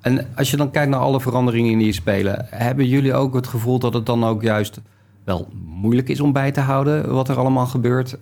[0.00, 3.78] En als je dan kijkt naar alle veranderingen die spelen, hebben jullie ook het gevoel
[3.78, 4.80] dat het dan ook juist
[5.24, 8.18] wel moeilijk is om bij te houden wat er allemaal gebeurt?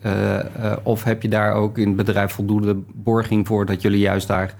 [0.82, 4.54] Of heb je daar ook in het bedrijf voldoende borging voor dat jullie juist daar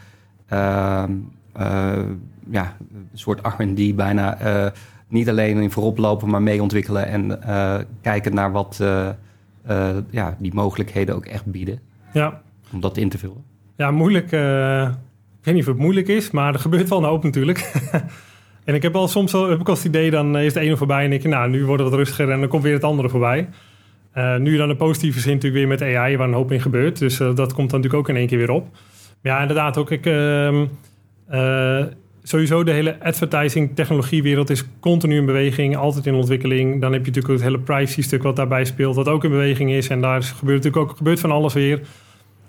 [2.50, 4.70] ja, een soort R&D bijna eh,
[5.08, 9.08] niet alleen in voorop lopen, maar mee ontwikkelen en eh, kijken naar wat eh,
[9.66, 11.80] eh, ja, die mogelijkheden ook echt bieden
[12.12, 12.40] ja.
[12.72, 13.44] om dat in te vullen?
[13.76, 14.32] Ja, moeilijk.
[14.32, 14.82] eh,
[15.38, 17.72] ik weet niet of het moeilijk is, maar er gebeurt wel een hoop natuurlijk.
[18.64, 21.04] en ik heb al soms heb ik al het idee, dan is het ene voorbij
[21.04, 23.08] en denk je, nou, nu wordt het wat rustiger en dan komt weer het andere
[23.08, 23.48] voorbij.
[24.12, 26.98] Eh, nu dan de positieve zin natuurlijk weer met AI, waar een hoop in gebeurt.
[26.98, 28.68] Dus eh, dat komt dan natuurlijk ook in één keer weer op.
[29.22, 29.90] Ja, inderdaad ook.
[29.90, 30.66] Ik, ehm,
[31.28, 31.84] eh,
[32.22, 36.80] sowieso de hele advertising technologiewereld is continu in beweging, altijd in ontwikkeling.
[36.80, 39.30] Dan heb je natuurlijk ook het hele privacy stuk wat daarbij speelt, wat ook in
[39.30, 39.88] beweging is.
[39.88, 41.80] En daar gebeurt natuurlijk ook gebeurt van alles weer.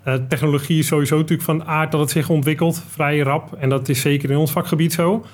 [0.02, 3.52] Eh, technologie is sowieso natuurlijk van aard dat het zich ontwikkelt, vrij rap.
[3.58, 5.24] En dat is zeker in ons vakgebied zo.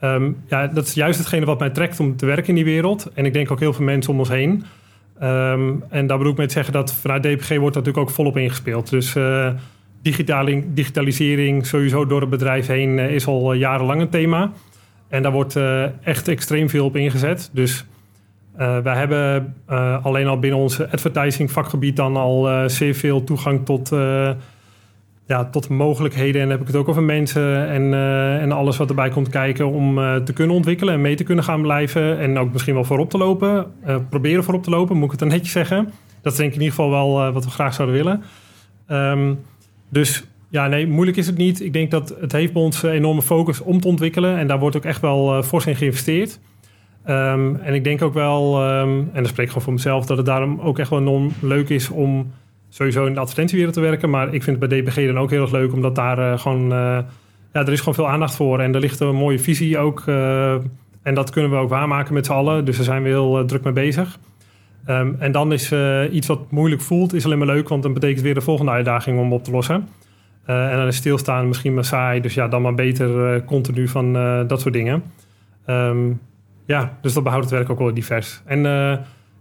[0.00, 3.10] Ehm, ja, dat is juist hetgene wat mij trekt om te werken in die wereld.
[3.14, 4.64] En ik denk ook heel veel mensen om ons heen.
[5.18, 8.10] Ehm, en daar bedoel ik mee te zeggen dat vanuit DPG wordt dat natuurlijk ook
[8.10, 8.90] volop ingespeeld.
[8.90, 9.50] Dus eh,
[10.74, 14.52] digitalisering sowieso door het bedrijf heen eh, is al eh, jarenlang een thema.
[15.08, 17.50] En daar wordt eh, echt extreem veel op ingezet.
[17.52, 17.84] Dus
[18.56, 19.54] eh, wij hebben
[20.02, 23.88] alleen al binnen ons advertising vakgebied dan al zeer veel toegang tot,
[25.26, 26.40] ja, tot mogelijkheden.
[26.40, 27.94] En dan heb ik het ook over mensen en,
[28.40, 31.62] en alles wat erbij komt kijken om te kunnen ontwikkelen en mee te kunnen gaan
[31.62, 32.18] blijven.
[32.18, 33.66] En ook misschien wel voorop te lopen.
[34.08, 35.92] Proberen voorop te lopen, moet ik het dan netjes zeggen.
[36.22, 38.22] Dat is denk ik in ieder geval wel wat we graag zouden willen.
[38.86, 39.34] Ehm,
[39.88, 41.60] dus ja, nee, moeilijk is het niet.
[41.62, 44.36] Ik denk dat het heeft bij ons een enorme focus om te ontwikkelen.
[44.36, 46.40] En daar wordt ook echt wel eh, fors in geïnvesteerd.
[47.04, 50.16] Ehm, en ik denk ook wel, ehm, en dan spreek ik gewoon voor mezelf, dat
[50.16, 52.32] het daarom ook echt wel enorm leuk is om
[52.68, 54.10] sowieso in de advertentiewereld te werken.
[54.10, 56.62] Maar ik vind het bij DPG dan ook heel erg leuk, omdat daar eh, gewoon,
[56.72, 56.98] eh,
[57.52, 58.60] ja, er is gewoon veel aandacht voor.
[58.60, 60.02] En er ligt een mooie visie ook.
[60.06, 60.54] eh,
[61.02, 62.64] en dat kunnen we ook waarmaken met z'n allen.
[62.64, 64.18] Dus daar zijn we heel eh, druk mee bezig.
[64.86, 67.92] Ehm, en dan is eh, iets wat moeilijk voelt, is alleen maar leuk, want dan
[67.92, 69.88] betekent weer de volgende uitdaging om op te lossen.
[70.44, 72.20] Eh, en dan is stilstaan misschien maar saai.
[72.20, 74.12] Dus ja, dan maar beter eh, continu van
[74.46, 75.02] dat soort dingen.
[75.64, 76.12] Ehm,
[76.66, 78.42] ja, dus dat behoudt het werk ook wel divers.
[78.44, 78.62] En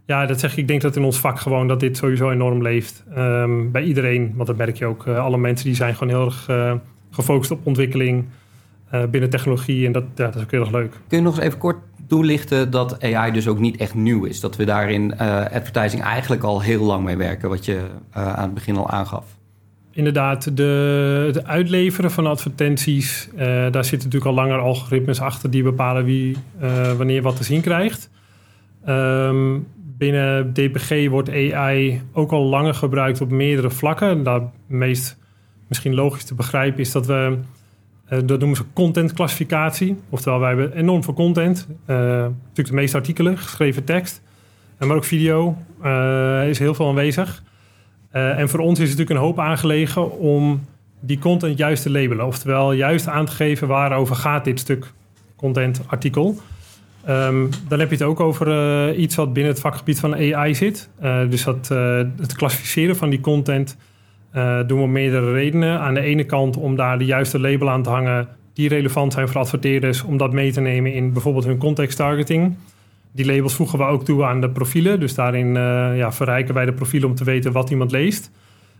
[0.05, 0.57] ja, dat zeg ik.
[0.57, 3.03] Ik denk dat in ons vak gewoon dat dit sowieso enorm leeft.
[3.15, 5.07] Ehm, bij iedereen, want dat merk je ook.
[5.07, 6.49] Alle mensen die zijn gewoon heel erg
[7.11, 8.25] gefocust op ontwikkeling
[9.09, 9.85] binnen technologie.
[9.85, 10.91] En dat, ja, dat is ook heel erg leuk.
[11.07, 11.77] Kun je nog eens even kort
[12.07, 14.39] toelichten dat AI dus ook niet echt nieuw is?
[14.39, 18.43] Dat we daarin eh, advertising eigenlijk al heel lang mee werken, wat je eh, aan
[18.43, 19.25] het begin al aangaf.
[19.91, 25.63] Inderdaad, de, het uitleveren van advertenties, eh, daar zitten natuurlijk al langer algoritmes achter die
[25.63, 26.37] bepalen wie
[26.97, 28.09] wanneer wat te zien krijgt.
[28.85, 29.59] Ehm,
[29.97, 34.23] binnen DPG wordt AI ook al langer gebruikt op meerdere vlakken.
[34.23, 35.17] Dat meest
[35.67, 37.37] misschien logisch te begrijpen is dat we,
[38.09, 39.97] dat noemen ze contentclassificatie.
[40.09, 41.67] Oftewel, wij hebben enorm veel content.
[41.85, 44.21] Eh, natuurlijk de meeste artikelen, geschreven tekst,
[44.77, 47.43] eh, maar ook video eh, is heel veel aanwezig.
[48.09, 50.65] Eh, en voor ons is het natuurlijk een hoop aangelegen om
[50.99, 52.25] die content juist te labelen.
[52.25, 54.93] Oftewel juist aan te geven waarover gaat dit stuk
[55.35, 56.37] content, artikel.
[57.05, 60.55] Ehm, dan heb je het ook over eh, iets wat binnen het vakgebied van AI
[60.55, 60.89] zit.
[60.99, 63.77] Eh, dus dat, eh, het klassificeren van die content
[64.35, 65.79] eh, doen we om meerdere redenen.
[65.79, 69.27] Aan de ene kant om daar de juiste label aan te hangen die relevant zijn
[69.27, 72.55] voor adverteerders, om dat mee te nemen in bijvoorbeeld hun context targeting.
[73.11, 74.99] Die labels voegen we ook toe aan de profielen.
[74.99, 78.31] Dus daarin eh, ja, verrijken wij de profielen om te weten wat iemand leest.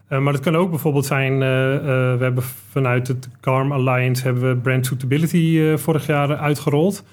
[0.10, 1.80] Uh, maar het kan ook bijvoorbeeld zijn, uh, uh,
[2.18, 7.04] we hebben vanuit het CARM Alliance hebben we brand suitability vorig jaar uitgerold.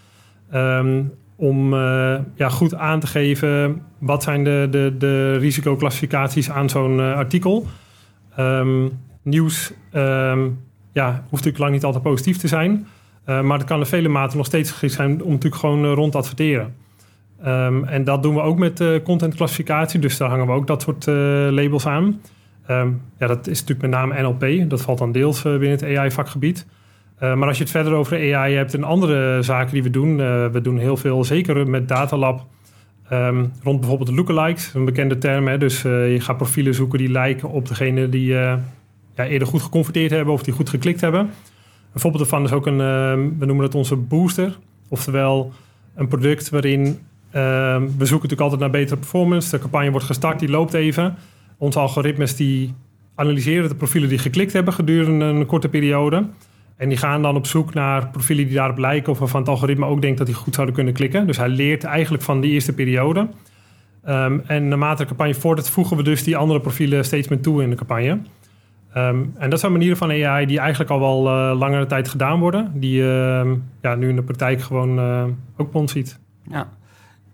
[0.55, 1.75] Um, om
[2.35, 7.67] ja, goed aan te geven wat zijn de, de, de risicoclassificaties aan zo'n artikel.
[8.39, 10.61] Um, nieuws um,
[10.93, 12.87] ja, hoeft natuurlijk lang niet altijd positief te zijn.
[13.25, 16.19] maar het kan in vele mate nog steeds geschikt zijn om natuurlijk gewoon rond te
[16.19, 16.75] adverteren.
[17.47, 20.01] Um, en dat doen we ook met uh, contentclassificatie.
[20.01, 21.07] Dus daar hangen we ook dat soort
[21.55, 22.21] labels aan.
[22.67, 24.71] Ehm, ja, dat is natuurlijk met name NLP.
[24.71, 26.67] Dat valt dan deels binnen het AI-vakgebied.
[27.19, 30.17] maar als je het verder over AI hebt en andere zaken die we doen.
[30.53, 32.47] we doen heel veel, zeker met Datalab
[33.13, 35.49] Um, rond bijvoorbeeld de lookalikes, een bekende term.
[35.49, 35.59] Hè?
[35.59, 38.55] Dus uh, je gaat profielen zoeken die lijken op degene die uh,
[39.15, 41.21] ja, eerder goed geconverteerd hebben of die goed geklikt hebben.
[41.93, 44.59] Een voorbeeld daarvan is ook een, uh, we noemen dat onze booster.
[44.89, 45.53] Oftewel
[45.95, 46.99] een product waarin
[47.31, 49.51] ehm, we zoeken natuurlijk altijd naar betere performance.
[49.51, 51.15] De campagne wordt gestart, die loopt even.
[51.59, 52.75] Onze algoritmes die
[53.15, 56.25] analyseren de profielen die geklikt hebben gedurende een korte periode.
[56.83, 59.13] En die gaan dan op zoek naar profielen die daarop lijken...
[59.13, 61.27] of waarvan het algoritme ook denkt dat die goed zouden kunnen klikken.
[61.27, 63.29] Dus hij leert eigenlijk van die eerste periode.
[64.09, 67.63] Um, en naarmate de campagne voordat voegen we dus die andere profielen steeds meer toe
[67.63, 68.19] in de campagne.
[68.97, 72.41] Um, en dat zijn manieren van AI die eigenlijk al wel uh, langere tijd gedaan
[72.41, 72.73] worden.
[72.75, 73.51] Die uh,
[73.83, 75.25] ja, nu in de praktijk gewoon uh,
[75.57, 76.19] ook bond ziet.
[76.51, 76.69] Ja.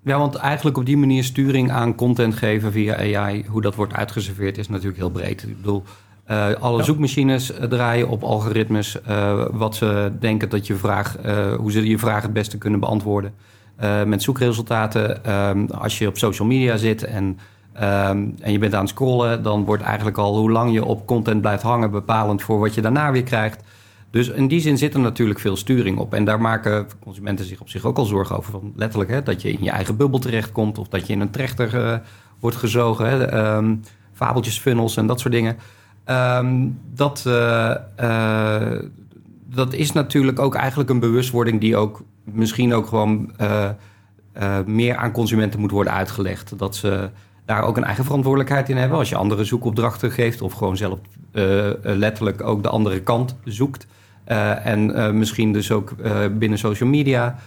[0.04, 3.44] ja, want eigenlijk op die manier sturing aan content geven via AI...
[3.48, 5.42] hoe dat wordt uitgeserveerd is natuurlijk heel breed.
[5.42, 5.82] Ik bedoel,
[6.30, 8.98] uh, alle zoekmachines eh, draaien op algoritmes.
[9.08, 11.16] Uh, wat ze denken dat je vraag,
[11.58, 13.34] hoe ze je vraag het beste kunnen beantwoorden.
[14.06, 15.32] met zoekresultaten.
[15.48, 17.24] Um, als je op social media zit en,
[17.74, 21.06] um, en je bent aan het scrollen, dan wordt eigenlijk al hoe lang je op
[21.06, 23.62] content blijft hangen bepalend voor wat je daarna weer krijgt.
[24.10, 26.14] Dus in die zin zit er natuurlijk veel sturing op.
[26.14, 28.50] En daar maken consumenten zich op zich ook al zorgen over.
[28.50, 31.30] Van letterlijk hè, dat je in je eigen bubbel terechtkomt of dat je in een
[31.30, 32.02] trechter
[32.40, 33.08] wordt gezogen.
[33.08, 35.56] Hè, um, fabeltjesfunnels en dat soort dingen.
[36.10, 38.78] Um, dat, uh, uh,
[39.46, 43.68] dat is natuurlijk ook eigenlijk een bewustwording die ook misschien ook gewoon uh,
[44.66, 46.58] meer aan consumenten moet worden uitgelegd.
[46.58, 47.10] Dat ze
[47.44, 48.98] daar ook een eigen verantwoordelijkheid in hebben.
[48.98, 50.98] Als je andere zoekopdrachten geeft of gewoon zelf
[51.82, 53.86] letterlijk ook de andere kant zoekt.
[54.64, 55.94] en misschien dus ook
[56.38, 57.38] binnen social media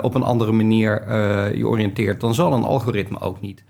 [0.00, 1.14] op een andere manier
[1.56, 3.64] je oriënteert, dan zal een algoritme ook niet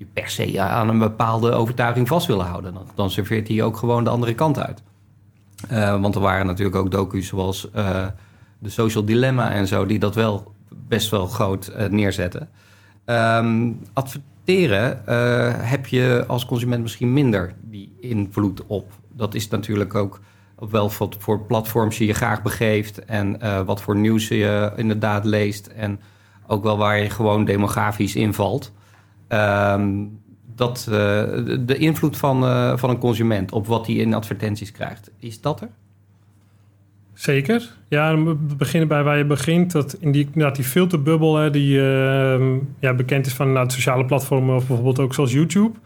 [0.00, 2.74] je per se aan een bepaalde overtuiging vast willen houden.
[2.74, 4.82] Dan, dan serveert hij ook gewoon de andere kant uit.
[5.72, 8.06] Uh, want er waren natuurlijk ook docu's zoals uh,
[8.58, 12.48] de Social Dilemma en zo, die dat wel best wel groot uh, neerzetten.
[13.06, 15.02] Um, adverteren
[15.66, 18.92] heb je als consument misschien minder die invloed op.
[19.12, 20.20] Dat is natuurlijk ook
[20.70, 26.00] wel voor platforms je je graag begeeft en wat voor nieuws je inderdaad leest en
[26.46, 28.72] ook wel waar je gewoon demografisch invalt.
[29.32, 30.18] Um,
[30.54, 30.96] dat, uh,
[31.60, 35.60] de invloed van, uh, van een consument op wat hij in advertenties krijgt, is dat
[35.60, 35.68] er?
[37.14, 37.72] Zeker.
[37.88, 39.72] Ja, we beginnen bij waar je begint.
[39.72, 44.04] Dat in die, inderdaad die filterbubbel, hè, die uh, ja, bekend is van nou, sociale
[44.04, 45.78] platformen of bijvoorbeeld ook zoals YouTube.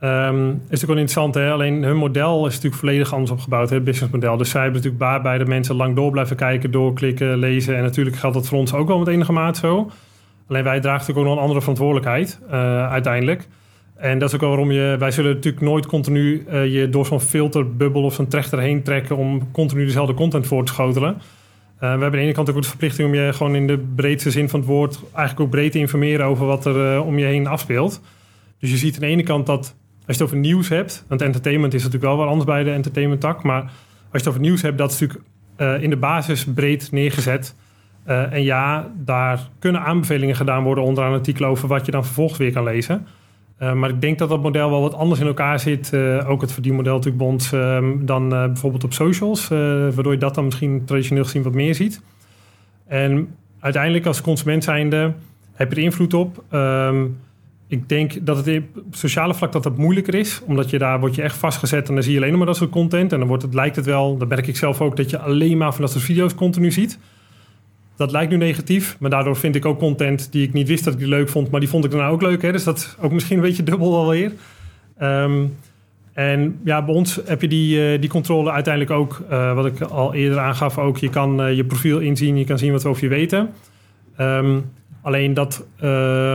[0.00, 1.50] Um, is natuurlijk wel interessant, hè?
[1.50, 4.36] alleen hun model is natuurlijk volledig anders opgebouwd, het businessmodel.
[4.36, 7.76] Dus zij hebben natuurlijk baat bij de mensen lang door blijven kijken, doorklikken, lezen.
[7.76, 9.90] En natuurlijk geldt dat voor ons ook wel met enige maat zo.
[10.48, 12.52] Alleen wij dragen natuurlijk ook nog een andere verantwoordelijkheid uh,
[12.90, 13.48] uiteindelijk.
[13.96, 14.96] En dat is ook waarom je...
[14.98, 19.16] Wij zullen natuurlijk nooit continu uh, je door zo'n filterbubbel of zo'n trechter heen trekken...
[19.16, 21.14] om continu dezelfde content voor te schotelen.
[21.14, 21.20] Uh,
[21.80, 24.30] we hebben aan de ene kant ook de verplichting om je gewoon in de breedste
[24.30, 25.00] zin van het woord...
[25.12, 28.00] eigenlijk ook breed te informeren over wat er om je heen afspeelt.
[28.58, 29.74] Dus je ziet aan de ene kant dat
[30.06, 31.04] als je het over nieuws hebt...
[31.08, 33.42] want entertainment is natuurlijk wel wat anders bij de entertainment tak...
[33.42, 33.72] maar als
[34.10, 35.28] je het over nieuws hebt, dat is natuurlijk
[35.82, 37.54] in de basis breed neergezet...
[38.08, 42.04] Uh, en ja, daar kunnen aanbevelingen gedaan worden onder een artikel over wat je dan
[42.04, 43.06] vervolgens weer kan lezen.
[43.62, 45.90] Uh, maar ik denk dat dat model wel wat anders in elkaar zit.
[45.94, 49.48] Uh, ook het verdienmodel natuurlijk bond ehm, dan bijvoorbeeld op socials.
[49.48, 52.02] waardoor je dat dan misschien traditioneel gezien wat meer ziet.
[52.86, 55.12] En uiteindelijk als consument zijnde
[55.52, 56.44] heb je er invloed op.
[56.50, 57.18] Um,
[57.68, 60.42] ik denk dat het op sociale vlak dat dat moeilijker is.
[60.44, 62.70] Omdat je daar word je echt vastgezet en dan zie je alleen maar dat soort
[62.70, 63.12] content.
[63.12, 65.56] En dan wordt het, lijkt het wel, dat merk ik zelf ook, dat je alleen
[65.56, 66.98] maar van dat soort video's continu ziet.
[67.96, 70.92] Dat lijkt nu negatief, maar daardoor vind ik ook content die ik niet wist dat
[70.92, 72.42] ik die leuk vond, maar die vond ik daarna ook leuk.
[72.42, 72.52] Hè?
[72.52, 74.32] Dus dat is ook misschien een beetje dubbel alweer.
[75.02, 75.56] Um,
[76.12, 79.80] en ja, bij ons heb je die, uh, die controle uiteindelijk ook, uh, wat ik
[79.80, 80.98] al eerder aangaf, ook.
[80.98, 83.50] Je kan uh, je profiel inzien, je kan zien wat we over je weten.
[84.20, 84.70] Um,
[85.02, 85.66] alleen dat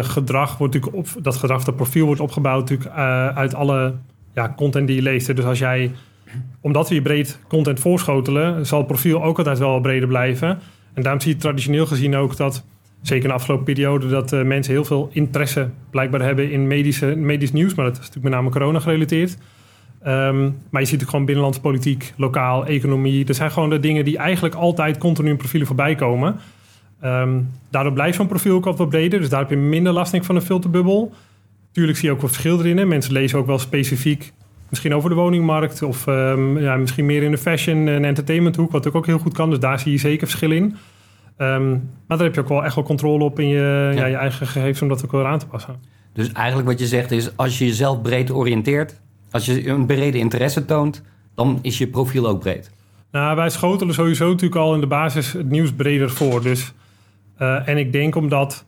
[0.02, 2.96] gedrag wordt natuurlijk op, dat gedrag, dat profiel wordt opgebouwd natuurlijk
[3.36, 3.94] uit alle
[4.34, 5.36] ja, content die je leest.
[5.36, 5.92] Dus als jij,
[6.62, 10.60] omdat we je breed content voorschotelen, zal het profiel ook altijd wel breder blijven.
[10.94, 12.64] En daarom zie je traditioneel gezien ook dat,
[13.02, 17.06] zeker in de afgelopen periode, dat uh, mensen heel veel interesse blijkbaar hebben in medische,
[17.06, 17.74] medisch nieuws.
[17.74, 19.38] Maar dat is natuurlijk met name corona gerelateerd.
[20.08, 23.26] Um, maar je ziet ook gewoon binnenlandse politiek, lokaal, economie.
[23.26, 26.40] Er zijn gewoon de dingen die eigenlijk altijd continu in profielen voorbij komen.
[27.04, 29.20] Um, daardoor blijft zo'n profiel ook wat breder.
[29.20, 31.14] Dus daar heb je minder last van een filterbubbel.
[31.72, 32.88] Tuurlijk zie je ook wat verschil erin.
[32.88, 34.32] Mensen lezen ook wel specifiek
[34.72, 38.72] misschien over de woningmarkt of um, ja, misschien meer in de fashion en entertainment hoek,
[38.72, 39.50] wat ook heel goed kan.
[39.50, 40.64] Dus daar zie je zeker verschil in.
[41.38, 41.70] Um,
[42.08, 44.06] maar daar heb je ook wel echt wel controle op in je, ja.
[44.06, 45.76] je eigen gegevens om dat ook wel aan te passen.
[46.14, 49.00] Dus eigenlijk wat je zegt is, als je jezelf breed oriënteert,
[49.32, 51.04] Als je een brede interesse toont,
[51.36, 52.72] dan is je profiel ook breed.
[53.12, 56.42] Nou, wij schotelen sowieso natuurlijk al in de basis het nieuws breder voor.
[56.42, 56.74] Dus,
[57.40, 58.66] uh, en ik denk omdat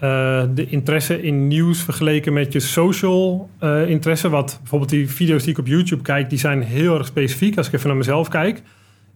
[0.00, 5.42] uh, de interesse in nieuws vergeleken met je social uh, interesse, wat bijvoorbeeld die video's
[5.42, 7.56] die ik op YouTube kijk, die zijn heel erg specifiek.
[7.56, 8.62] Als ik even naar mezelf kijk,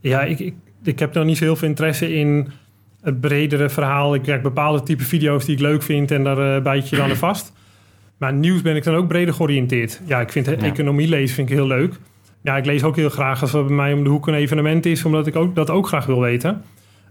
[0.00, 2.48] ja, ik, ik, ik heb nog niet zo heel veel interesse in
[3.00, 4.14] het bredere verhaal.
[4.14, 7.10] Ik krijg bepaalde type video's die ik leuk vind en daar uh, bijt je dan
[7.10, 7.52] er vast.
[8.18, 10.00] Maar nieuws ben ik dan ook breder georiënteerd.
[10.06, 10.56] Ja, ik vind ja.
[10.56, 11.94] economie lezen vind ik heel leuk.
[12.42, 14.86] Ja, ik lees ook heel graag als er bij mij om de hoek een evenement
[14.86, 16.62] is, omdat ik ook, dat ook graag wil weten.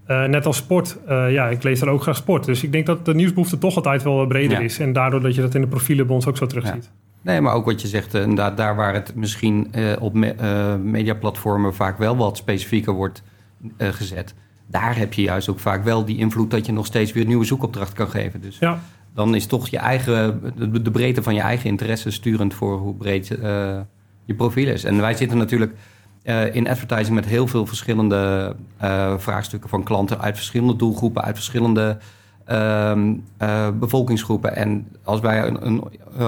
[0.07, 2.45] Uh, net als sport, uh, ja, ik lees daar ook graag sport.
[2.45, 4.63] Dus ik denk dat de nieuwsbehoefte toch altijd wel breder ja.
[4.63, 4.79] is.
[4.79, 6.83] En daardoor dat je dat in de profielen bij ons ook zo terugziet.
[6.83, 7.31] Ja.
[7.31, 10.35] Nee, maar ook wat je zegt, inderdaad, daar waar het misschien uh, op me,
[10.83, 13.23] mediaplatformen vaak wel wat specifieker wordt
[13.77, 14.33] gezet,
[14.67, 17.45] daar heb je juist ook vaak wel die invloed dat je nog steeds weer nieuwe
[17.45, 18.41] zoekopdracht kan geven.
[18.41, 18.79] Dus ja.
[19.13, 22.95] dan is toch je eigen, de, de, breedte van je eigen interesse sturend voor hoe
[22.95, 23.27] breed
[24.25, 24.83] je profiel is.
[24.83, 25.73] En wij zitten natuurlijk
[26.27, 31.35] uh, in advertising met heel veel verschillende uh, vraagstukken van klanten uit verschillende doelgroepen, uit
[31.35, 31.97] verschillende
[32.51, 32.93] uh,
[33.79, 34.55] bevolkingsgroepen.
[34.55, 35.83] En als wij een, een,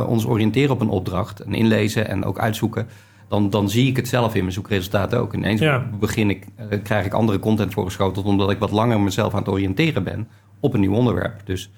[0.05, 2.88] ons oriënteren op een opdracht, en inlezen en ook uitzoeken,
[3.27, 5.33] dan, dan zie ik het zelf in mijn zoekresultaten ook.
[5.33, 5.85] Ineens ja.
[5.99, 6.47] begin ik,
[6.83, 10.27] krijg ik andere content voorgeschoteld, omdat ik wat langer mezelf aan het oriënteren ben
[10.59, 11.41] op een nieuw onderwerp.
[11.43, 11.69] Dus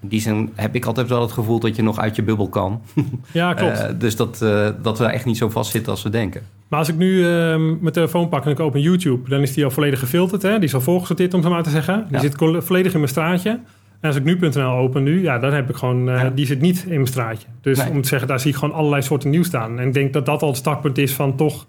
[0.00, 2.48] in die zin heb ik altijd wel het gevoel dat je nog uit je bubbel
[2.48, 2.82] kan.
[3.32, 3.80] Ja, klopt.
[3.80, 6.42] uh, dus dat, uh, dat we echt niet zo vast zitten als we denken.
[6.72, 9.64] Maar als ik nu uh, mijn telefoon pak en ik open YouTube, dan is die
[9.64, 10.42] al volledig gefilterd.
[10.42, 10.54] Hè?
[10.54, 12.04] Die is al voorgesorteerd, om zo maar te zeggen.
[12.08, 12.20] Die ja.
[12.20, 13.50] zit volledig in mijn straatje.
[14.00, 16.30] En als ik nu.nl open nu, ja, dan heb ik gewoon, ja.
[16.30, 17.46] die zit niet in mijn straatje.
[17.60, 17.90] Dus nee.
[17.90, 19.78] om te zeggen, daar zie ik gewoon allerlei soorten nieuws staan.
[19.78, 21.66] En ik denk dat dat al het startpunt is van toch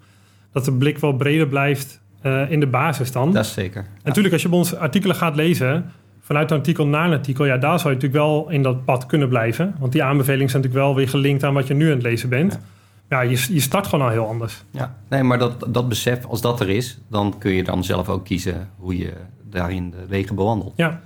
[0.52, 2.00] dat de blik wel breder blijft
[2.48, 3.32] in de basis dan.
[3.32, 3.80] Dat is zeker.
[3.80, 5.84] En natuurlijk, als je op ons artikelen gaat lezen
[6.20, 9.06] vanuit een artikel naar een artikel, ja, daar zou je natuurlijk wel in dat pad
[9.06, 9.74] kunnen blijven.
[9.78, 12.28] Want die aanbevelingen zijn natuurlijk wel weer gelinkt aan wat je nu aan het lezen
[12.28, 12.52] bent.
[12.52, 12.60] Ja,
[13.08, 14.64] ja je, je start gewoon al heel anders.
[14.70, 18.08] Ja, nee, maar dat, dat besef, als dat er is, dan kun je dan zelf
[18.08, 19.12] ook kiezen hoe je
[19.42, 20.72] daarin de wegen bewandelt.
[20.76, 21.00] Ja.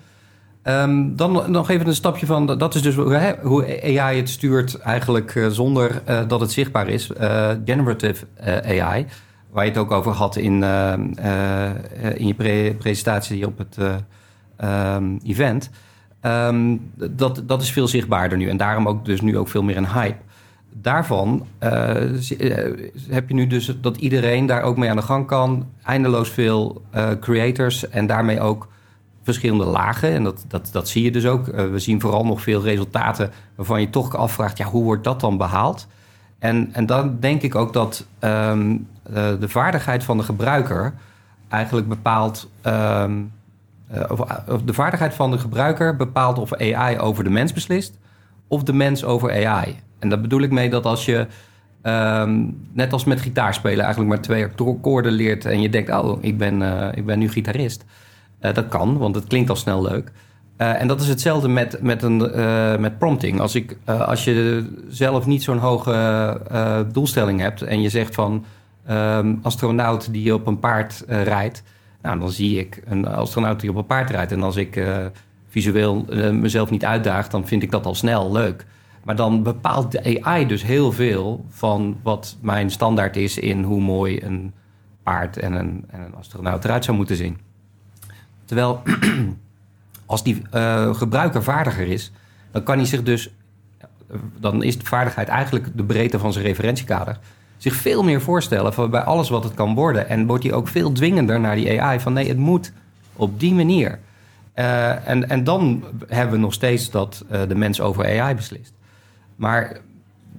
[0.62, 2.94] Um, dan nog even een stapje van, dat is dus
[3.42, 7.10] hoe AI het stuurt eigenlijk uh, zonder uh, dat het zichtbaar is.
[7.20, 8.26] Uh, generative
[8.64, 9.06] AI,
[9.50, 10.62] waar je het ook over had in,
[12.14, 13.76] in je pre presentatie op het
[14.64, 15.70] um, event.
[16.22, 18.48] Um, dat, dat is veel zichtbaarder nu.
[18.48, 20.18] En daarom ook dus nu ook veel meer een hype.
[20.72, 21.70] Daarvan uh,
[23.08, 25.66] heb je nu dus dat iedereen daar ook mee aan de gang kan.
[25.84, 28.68] Eindeloos veel uh, creators en daarmee ook
[29.22, 30.12] verschillende lagen.
[30.12, 31.46] En dat, dat, dat zie je dus ook.
[31.46, 34.58] We zien vooral nog veel resultaten waarvan je toch afvraagt...
[34.58, 35.86] ja, hoe wordt dat dan behaald?
[36.38, 40.94] En, en dan denk ik ook dat um, de vaardigheid van de gebruiker...
[41.48, 42.50] eigenlijk bepaalt
[44.08, 47.98] of, of, de vaardigheid van de gebruiker bepaalt of AI over de mens beslist
[48.48, 49.80] of de mens over AI.
[49.98, 51.26] En daar bedoel ik mee dat als je
[51.82, 56.38] um, net als met gitaarspelen eigenlijk maar twee akkoorden leert en je denkt, oh, ik
[56.38, 57.84] ben, uh, ik ben nu gitarist.
[58.40, 60.12] Uh, dat kan, want het klinkt al snel leuk.
[60.56, 62.16] en dat is hetzelfde met, met, een,
[62.80, 63.40] met prompting.
[63.40, 68.44] Als, ik, als je zelf niet zo'n hoge doelstelling hebt en je zegt van
[68.90, 71.62] um, astronaut die op een paard rijdt
[72.02, 74.32] nou, dan zie ik een astronaut die op een paard rijdt.
[74.32, 74.82] En als ik
[75.48, 78.66] visueel mezelf niet uitdaag, dan vind ik dat al snel leuk.
[79.04, 83.80] Maar dan bepaalt de AI dus heel veel van wat mijn standaard is in hoe
[83.80, 84.52] mooi een
[85.02, 87.38] paard en een, en een astronaut eruit zou moeten zien.
[88.44, 88.82] Terwijl
[90.06, 92.12] als die uh, gebruiker vaardiger is,
[92.50, 93.30] dan kan hij zich dus.
[94.38, 97.18] Dan is de vaardigheid eigenlijk de breedte van zijn referentiekader
[97.56, 100.08] zich veel meer voorstellen van bij alles wat het kan worden.
[100.08, 102.72] En wordt hij ook veel dwingender naar die AI van nee, het moet
[103.12, 103.98] op die manier.
[104.54, 108.72] Uh, en, en dan hebben we nog steeds dat de mens over AI beslist.
[109.38, 109.80] Maar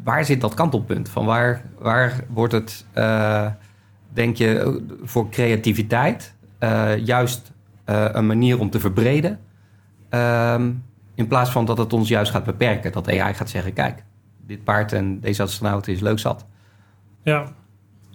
[0.04, 1.10] waar zit dat kantelpunt?
[1.10, 3.46] Van waar, waar wordt het, uh,
[4.14, 6.34] denk je, voor creativiteit
[7.04, 7.52] juist
[7.86, 9.40] een manier om te verbreden?
[10.10, 10.72] Ehm,
[11.16, 12.92] in plaats van dat het ons juist gaat beperken.
[12.92, 14.04] Dat AI gaat zeggen, kijk,
[14.46, 16.46] dit paard en deze astronaut is leuk zat.
[17.24, 17.54] Ja.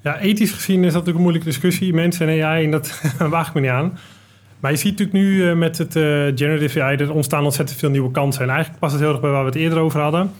[0.02, 1.94] ja, ethisch gezien is dat natuurlijk een moeilijke discussie.
[1.94, 3.98] Mensen en AI, en dat waag ik me niet aan.
[4.60, 5.92] Maar je ziet natuurlijk nu met het
[6.38, 6.96] generative AI...
[6.96, 8.42] er ontstaan ontzettend veel nieuwe kansen.
[8.42, 10.30] En eigenlijk past het heel erg bij waar we het eerder over hadden.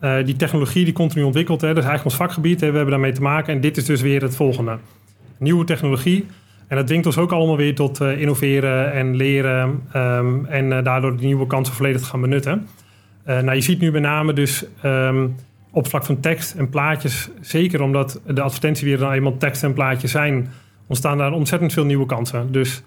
[0.00, 2.60] Uh, die technologie die continu ontwikkelt, hè, dat is eigenlijk ons vakgebied.
[2.60, 3.54] Hè, we hebben daarmee te maken.
[3.54, 4.78] En dit is dus weer het volgende.
[5.38, 6.26] Nieuwe technologie.
[6.66, 9.82] En dat dwingt ons ook allemaal weer tot innoveren en leren.
[9.96, 12.66] Um, en daardoor die nieuwe kansen volledig gaan benutten.
[13.24, 14.64] nou, je ziet nu met name dus...
[14.84, 15.34] Um,
[15.70, 20.10] op vlak van tekst en plaatjes, zeker omdat de advertentiewereld nou eenmaal tekst en plaatjes
[20.10, 20.50] zijn,
[20.86, 22.52] ontstaan daar ontzettend veel nieuwe kansen.
[22.52, 22.82] Dus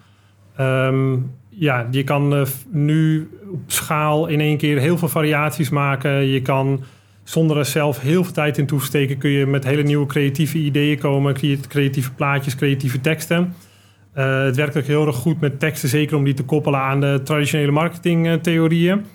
[0.60, 6.12] um, ja, je kan nu op schaal in één keer heel veel variaties maken.
[6.12, 6.84] Je kan
[7.24, 10.06] Zonder er zelf heel veel tijd in toe te steken, kun je met hele nieuwe
[10.06, 11.34] creatieve ideeën komen,
[11.68, 13.54] creatieve plaatjes, creatieve teksten.
[14.16, 17.02] Uh, het werkt ook heel erg goed met teksten, zeker om die te koppelen aan
[17.02, 19.06] de traditionele marketingtheorieën.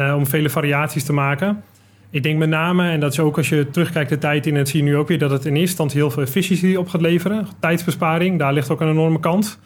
[0.00, 1.62] Uh, om vele variaties te maken.
[2.10, 4.66] Ik denk met name, en dat is ook als je terugkijkt de tijd in, en
[4.66, 7.00] zie je nu ook weer dat het in eerste instantie heel veel efficiëntie op gaat
[7.00, 7.46] leveren.
[7.60, 9.58] Tijdsbesparing, daar ligt ook een enorme kans.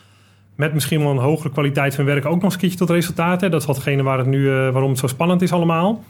[0.57, 3.51] Met misschien wel een hogere kwaliteit van werk ook nog eens een tot resultaten.
[3.51, 6.05] Dat is watgene waar het nu, uh, waarom het zo spannend is allemaal.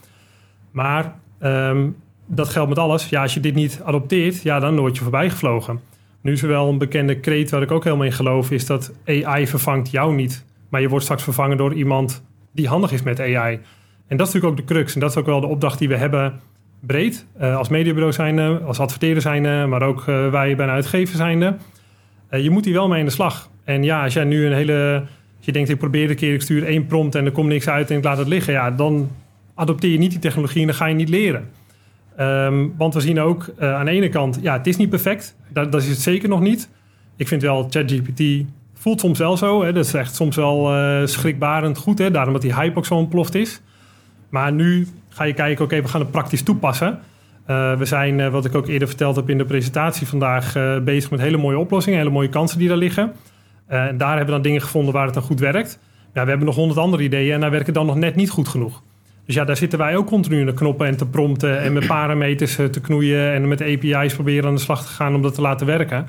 [0.70, 3.08] Maar um, dat geldt met alles.
[3.08, 5.80] Ja, als je dit niet adopteert, ja, dan word je voorbij gevlogen.
[6.20, 8.92] Nu is er wel een bekende kreet waar ik ook helemaal in geloof, is dat
[9.04, 10.44] AI vervangt jou niet.
[10.68, 12.22] Maar je wordt straks vervangen door iemand
[12.52, 13.60] die handig is met AI.
[14.06, 14.94] En dat is natuurlijk ook de crux.
[14.94, 16.40] En dat is ook wel de opdracht die we hebben
[16.80, 17.26] breed.
[17.40, 21.56] Uh, als mediabureau zijnde, als adverteerder zijnde, maar ook uh, wij bij een uitgever zijnde.
[22.30, 23.50] Uh, je moet hier wel mee in de slag.
[23.64, 25.02] En ja, als jij nu een hele...
[25.36, 27.68] Als je denkt, ik probeer een keer, ik stuur één prompt en er komt niks
[27.68, 28.52] uit en ik laat het liggen.
[28.52, 29.10] Ja, dan
[29.60, 31.48] adopteer je niet die technologie en dan ga je niet leren.
[32.20, 35.36] Um, want we zien ook aan de ene kant, ja, het is niet perfect.
[35.48, 36.68] Dat, dat is het zeker nog niet.
[37.16, 38.22] Ik vind wel, ChatGPT
[38.74, 39.62] voelt soms wel zo.
[39.62, 39.72] Hè.
[39.72, 40.72] Dat is echt soms wel
[41.06, 41.98] schrikbarend goed.
[41.98, 42.10] Hè.
[42.10, 43.60] Daarom dat die hype ook zo ontploft is.
[44.28, 46.98] Maar nu ga je kijken, oké, we gaan het praktisch toepassen.
[47.50, 50.78] Uh, we zijn, uh, wat ik ook eerder verteld heb in de presentatie vandaag, uh,
[50.78, 53.12] bezig met hele mooie oplossingen, hele mooie kansen die daar liggen.
[53.66, 55.78] en daar hebben we dan dingen gevonden waar het dan goed werkt.
[56.14, 58.48] Ja, we hebben nog honderd andere ideeën en daar werken dan nog net niet goed
[58.48, 58.82] genoeg.
[59.30, 61.86] Dus ja, daar zitten wij ook continu in de knoppen en te prompten en met
[61.86, 65.40] parameters te knoeien en met API's proberen aan de slag te gaan om dat te
[65.40, 66.06] laten werken.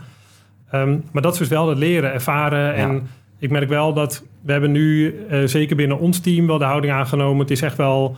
[0.73, 2.73] Um, maar dat is dus wel het leren, ervaren ja.
[2.73, 3.07] en
[3.39, 6.93] ik merk wel dat we hebben nu, uh, zeker binnen ons team, wel de houding
[6.93, 7.39] aangenomen.
[7.39, 8.15] Het is echt wel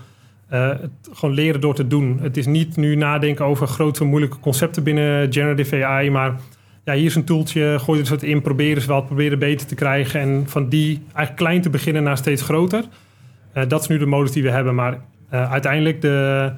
[0.54, 2.20] uh, het gewoon leren door te doen.
[2.22, 6.36] Het is niet nu nadenken over grote, moeilijke concepten binnen generative AI, maar
[6.84, 9.68] ja, hier is een toeltje, gooi er eens wat in, probeer eens wat, proberen beter
[9.68, 10.20] te krijgen.
[10.20, 12.84] En van die eigenlijk klein te beginnen naar steeds groter.
[13.56, 14.76] Uh, dat is nu de modus die we hebben.
[14.76, 15.00] Maar
[15.30, 16.52] uiteindelijk de,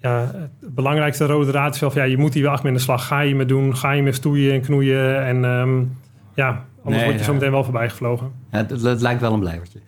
[0.00, 0.30] ja,
[0.60, 2.84] het belangrijkste rode draad is zelf, ja, je moet hier wel echt mee in de
[2.84, 3.06] slag.
[3.06, 5.96] Ga je mee doen, ga je mee stoeien en knoeien en um,
[6.34, 7.24] ja, Anders nee, word je ja.
[7.24, 8.32] zo meteen wel voorbij gevlogen.
[8.50, 9.78] Ja, het, het, lijkt wel een blijvertje.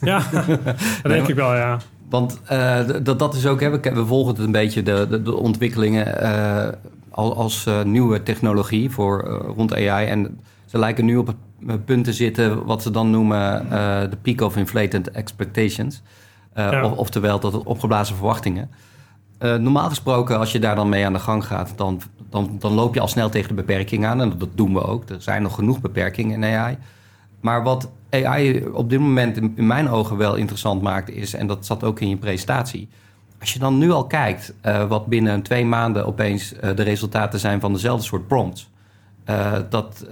[0.00, 0.22] Ja,
[1.02, 1.78] dat denk ik wel, ja.
[2.08, 5.22] Want uh, dat, dat is ook, hè, we, we volgen het een beetje, de, de,
[5.22, 6.68] de ontwikkelingen uh,
[7.10, 9.20] als uh, nieuwe technologie voor,
[9.56, 10.06] rond AI.
[10.06, 11.36] En ze lijken nu op het
[11.84, 13.70] punt te zitten wat ze dan noemen
[14.10, 16.02] de peak of inflated expectations.
[16.54, 16.84] Ja.
[16.84, 18.70] Of, oftewel, tot opgeblazen verwachtingen.
[19.38, 22.94] normaal gesproken, als je daar dan mee aan de gang gaat, dan dan, dan loop
[22.94, 24.20] je al snel tegen de beperking aan.
[24.20, 25.08] En dat doen we ook.
[25.08, 26.76] Er zijn nog genoeg beperkingen in AI.
[27.40, 31.46] Maar wat AI op dit moment in, in mijn ogen wel interessant maakt is, en
[31.46, 32.88] dat zat ook in je presentatie.
[33.40, 37.38] Als je dan nu al kijkt uh, wat binnen twee maanden opeens uh, de resultaten
[37.38, 38.70] zijn van dezelfde soort prompts.
[39.30, 40.06] Uh, dat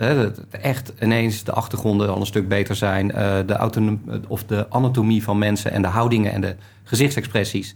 [0.50, 3.08] echt ineens de achtergronden al een stuk beter zijn.
[3.46, 7.74] de, of de anatomie van mensen en de houdingen en de gezichtsexpressies.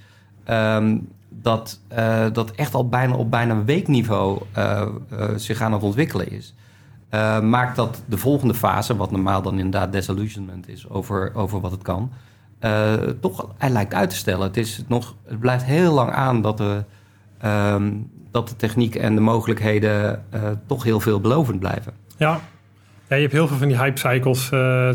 [0.51, 5.82] Um, dat, uh, dat echt al bijna op bijna weekniveau uh, uh, zich aan het
[5.82, 6.55] ontwikkelen is.
[7.43, 11.82] maakt dat de volgende fase, wat normaal dan inderdaad desillusionment is over, over wat het
[11.82, 12.12] kan,
[13.20, 14.47] toch hij lijkt uit te stellen.
[14.47, 16.61] Het, is nog, het blijft heel lang aan dat
[17.45, 20.24] um, dat de techniek en de mogelijkheden
[20.66, 21.93] toch heel veelbelovend blijven.
[22.16, 22.41] Ja.
[23.09, 24.49] ja, je hebt heel veel van die hype cycles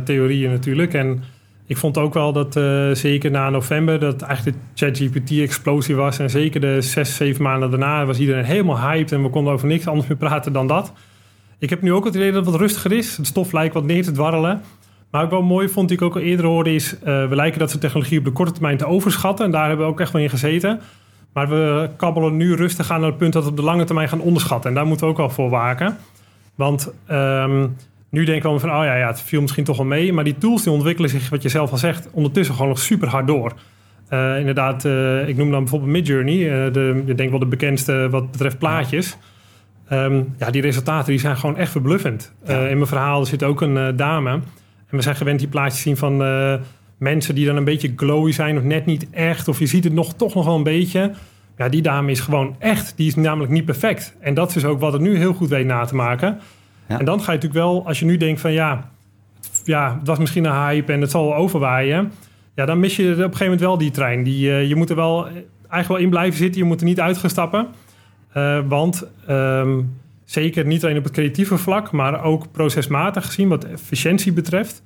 [0.03, 0.93] theorieën natuurlijk.
[0.93, 1.23] En
[1.65, 6.19] ik vond ook wel dat uh, zeker na november dat eigenlijk de ChatGPT-explosie was.
[6.19, 9.67] En zeker de zes, zeven maanden daarna was iedereen helemaal hyped en we konden over
[9.67, 10.93] niks anders meer praten dan dat.
[11.59, 13.17] Ik heb nu ook het idee dat het wat rustiger is.
[13.17, 14.61] Het stof lijkt wat neer te dwarrelen.
[15.11, 16.95] Maar ook wel mooi vond ik ook al eerder hoorde is...
[17.03, 19.45] We lijken dat soort technologie op de korte termijn te overschatten.
[19.45, 20.79] En daar hebben we ook echt wel in gezeten.
[21.33, 24.09] Maar we kabbelen nu rustig aan naar het punt dat we op de lange termijn
[24.09, 24.69] gaan onderschatten.
[24.69, 25.97] En daar moeten we ook wel voor waken.
[26.55, 26.93] Want...
[27.11, 27.75] Um,
[28.13, 30.13] nu denken we van, oh ja, ja, het viel misschien toch wel mee.
[30.13, 33.07] Maar die tools die ontwikkelen zich, wat je zelf al zegt, ondertussen gewoon nog super
[33.07, 33.53] hard door.
[34.09, 36.35] Uh, inderdaad, uh, ik noem dan bijvoorbeeld Midjourney.
[36.35, 39.17] Uh, de, ik denk wel de bekendste wat betreft plaatjes.
[39.91, 42.33] Um, ja, die resultaten die zijn gewoon echt verbluffend.
[42.45, 42.53] Ja.
[42.53, 44.29] in mijn verhaal zit ook een dame.
[44.29, 46.17] En we zijn gewend die plaatjes zien van
[47.03, 49.47] mensen die dan een beetje glowy zijn of net niet echt.
[49.47, 51.11] Of je ziet het nog, toch nog wel een beetje.
[51.57, 52.93] Ja, die dame is gewoon echt.
[52.95, 54.15] Die is namelijk niet perfect.
[54.19, 56.39] En dat is dus ook wat het nu heel goed weet na te maken.
[56.87, 56.99] Ja.
[56.99, 58.89] En dan ga je natuurlijk wel, als je nu denkt van ja,
[59.63, 62.11] ja, het was misschien een hype en het zal overwaaien.
[62.55, 64.23] Ja, dan mis je op een gegeven moment wel die trein.
[64.23, 65.27] Die, uh, je moet er wel
[65.57, 66.61] eigenlijk wel in blijven zitten.
[66.61, 67.67] Je moet er niet uit gaan stappen.
[68.37, 73.65] Uh, want um, zeker niet alleen op het creatieve vlak, maar ook procesmatig gezien, wat
[73.65, 74.83] efficiëntie betreft.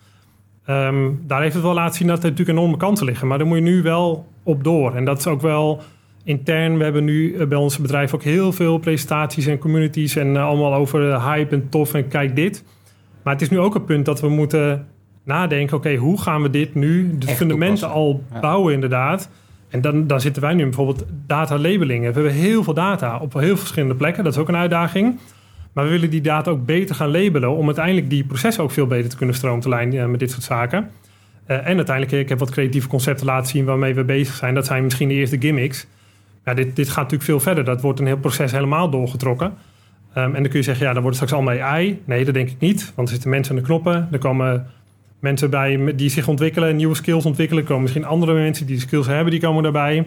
[0.69, 3.27] Um, daar heeft het wel laten zien dat er natuurlijk enorme kansen liggen.
[3.27, 4.95] Maar daar moet je nu wel op door.
[4.95, 5.81] En dat is ook wel
[6.23, 6.77] intern.
[6.77, 10.45] We hebben nu eh, bij ons bedrijf ook heel veel presentaties en communities en uh,
[10.45, 12.63] allemaal over hype en tof en kijk dit.
[13.23, 14.87] Maar het is nu ook een punt dat we moeten
[15.23, 18.39] nadenken, oké, okay, hoe gaan we dit nu, de fundamenten al ja.
[18.39, 19.29] bouwen inderdaad.
[19.69, 22.13] En dan, dan zitten wij nu bijvoorbeeld data labelingen.
[22.13, 24.23] We hebben heel veel data op heel verschillende plekken.
[24.23, 25.19] Dat is ook een uitdaging.
[25.77, 28.87] Maar we willen die data ook beter gaan labelen om uiteindelijk die processen ook veel
[28.87, 30.89] beter te kunnen stroomlijnen met dit soort zaken.
[31.45, 34.53] en uiteindelijk, ik heb wat creatieve concepten laten zien waarmee we bezig zijn.
[34.53, 35.87] Dat zijn misschien de eerste gimmicks.
[36.45, 37.63] Ja, dit, dit gaat natuurlijk veel verder.
[37.63, 39.53] Dat wordt een heel proces helemaal doorgetrokken.
[40.13, 42.01] Ehm, en dan kun je zeggen, ja, dan wordt het straks allemaal AI.
[42.05, 42.91] Nee, dat denk ik niet.
[42.95, 44.07] Want er zitten mensen aan de knoppen.
[44.11, 44.67] Er komen
[45.19, 47.61] mensen bij die zich ontwikkelen, nieuwe skills ontwikkelen.
[47.61, 50.05] Er komen misschien andere mensen die de skills hebben, die komen daarbij.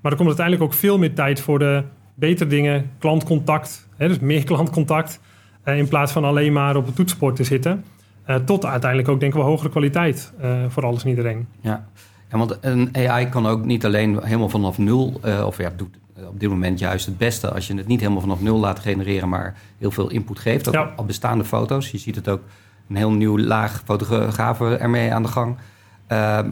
[0.00, 1.82] Maar er komt uiteindelijk ook veel meer tijd voor de
[2.20, 2.90] betere dingen.
[2.98, 5.20] Klantcontact, hè, dus meer klantcontact.
[5.64, 7.84] Uh, in plaats van alleen maar op het toetsenbord te zitten.
[8.26, 11.46] Uh, tot uiteindelijk ook, denken we, hogere kwaliteit uh, voor alles en iedereen.
[11.60, 11.86] Ja.
[12.30, 16.40] ja, want een AI kan ook niet alleen helemaal vanaf nul, of ja, doet op
[16.40, 19.54] dit moment juist het beste als je het niet helemaal vanaf nul laat genereren, maar
[19.78, 20.68] heel veel input geeft.
[20.68, 20.92] Ook ja.
[20.96, 21.90] al bestaande foto's.
[21.90, 22.40] Je ziet het ook
[22.88, 25.56] een heel nieuw laag fotografen ermee aan de gang.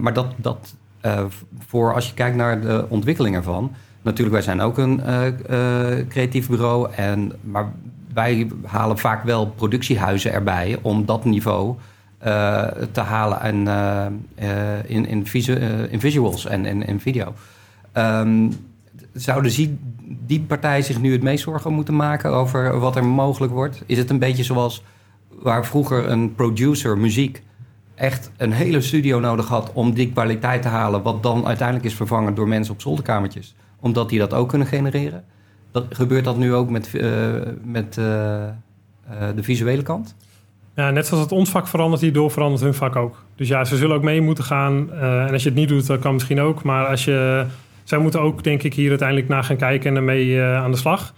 [0.01, 0.75] Maar dat, dat
[1.59, 3.75] voor als je kijkt naar de ontwikkeling ervan.
[4.09, 6.93] Natuurlijk, wij zijn ook een uh, creatief bureau.
[6.93, 7.73] En, maar
[8.15, 11.77] wij halen vaak wel productiehuizen erbij om dat niveau
[12.93, 13.69] te halen en,
[14.87, 15.53] in, in, visu
[15.91, 17.35] in visuals en in, video.
[17.97, 18.53] Um,
[19.13, 23.53] zouden die, die partij zich nu het meest zorgen moeten maken over wat er mogelijk
[23.53, 23.83] wordt?
[23.87, 24.83] Is het een beetje zoals
[25.29, 27.43] waar vroeger een producer muziek
[27.95, 31.95] echt een hele studio nodig had om die kwaliteit te halen, wat dan uiteindelijk is
[31.95, 35.24] vervangen door mensen op zolderkamertjes, omdat die dat ook kunnen genereren?
[35.72, 37.11] Dat, gebeurt dat nu ook met, uh,
[37.64, 38.49] met uh, uh,
[39.35, 40.14] de visuele kant?
[40.74, 43.24] Ja, net zoals het ons vak verandert, hierdoor verandert hun vak ook.
[43.37, 44.93] Dus ja, ze zullen ook mee moeten gaan.
[44.93, 46.62] en als je het niet doet, dat kan misschien ook.
[46.62, 47.47] Maar als je
[47.85, 51.14] zij moeten ook, denk ik, hier uiteindelijk naar gaan kijken en ermee aan de slag.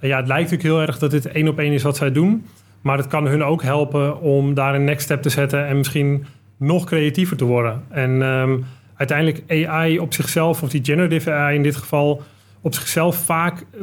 [0.00, 2.44] Ja, het lijkt natuurlijk heel erg dat dit één op één is wat zij doen.
[2.80, 6.26] Maar het kan hun ook helpen om daar een next step te zetten en misschien
[6.56, 7.82] nog creatiever te worden.
[7.88, 8.64] En um,
[8.96, 12.22] uiteindelijk AI op zichzelf, of die generative AI in dit geval,
[12.60, 13.80] op zichzelf vaak, eh,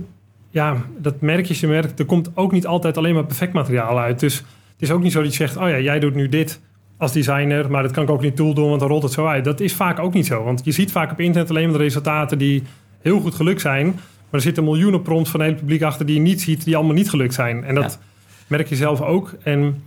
[0.49, 3.99] ja, dat merk je, je merkt, er komt ook niet altijd alleen maar perfect materiaal
[3.99, 4.20] uit.
[4.20, 6.62] Dus het is ook niet zo dat je zegt, oh ja, jij doet nu dit
[6.97, 9.26] als designer, maar dat kan ik ook niet tool doen, want dan rolt het zo
[9.26, 9.43] uit.
[9.43, 11.84] Dat is vaak ook niet zo, want je ziet vaak op internet alleen maar de
[11.84, 12.64] resultaten die
[13.01, 16.16] heel goed gelukt zijn, maar er zitten miljoenen prompts van het hele publiek achter die
[16.16, 17.64] je niet ziet, die allemaal niet gelukt zijn.
[17.64, 17.99] En dat
[18.47, 19.34] merk je zelf ook.
[19.43, 19.84] En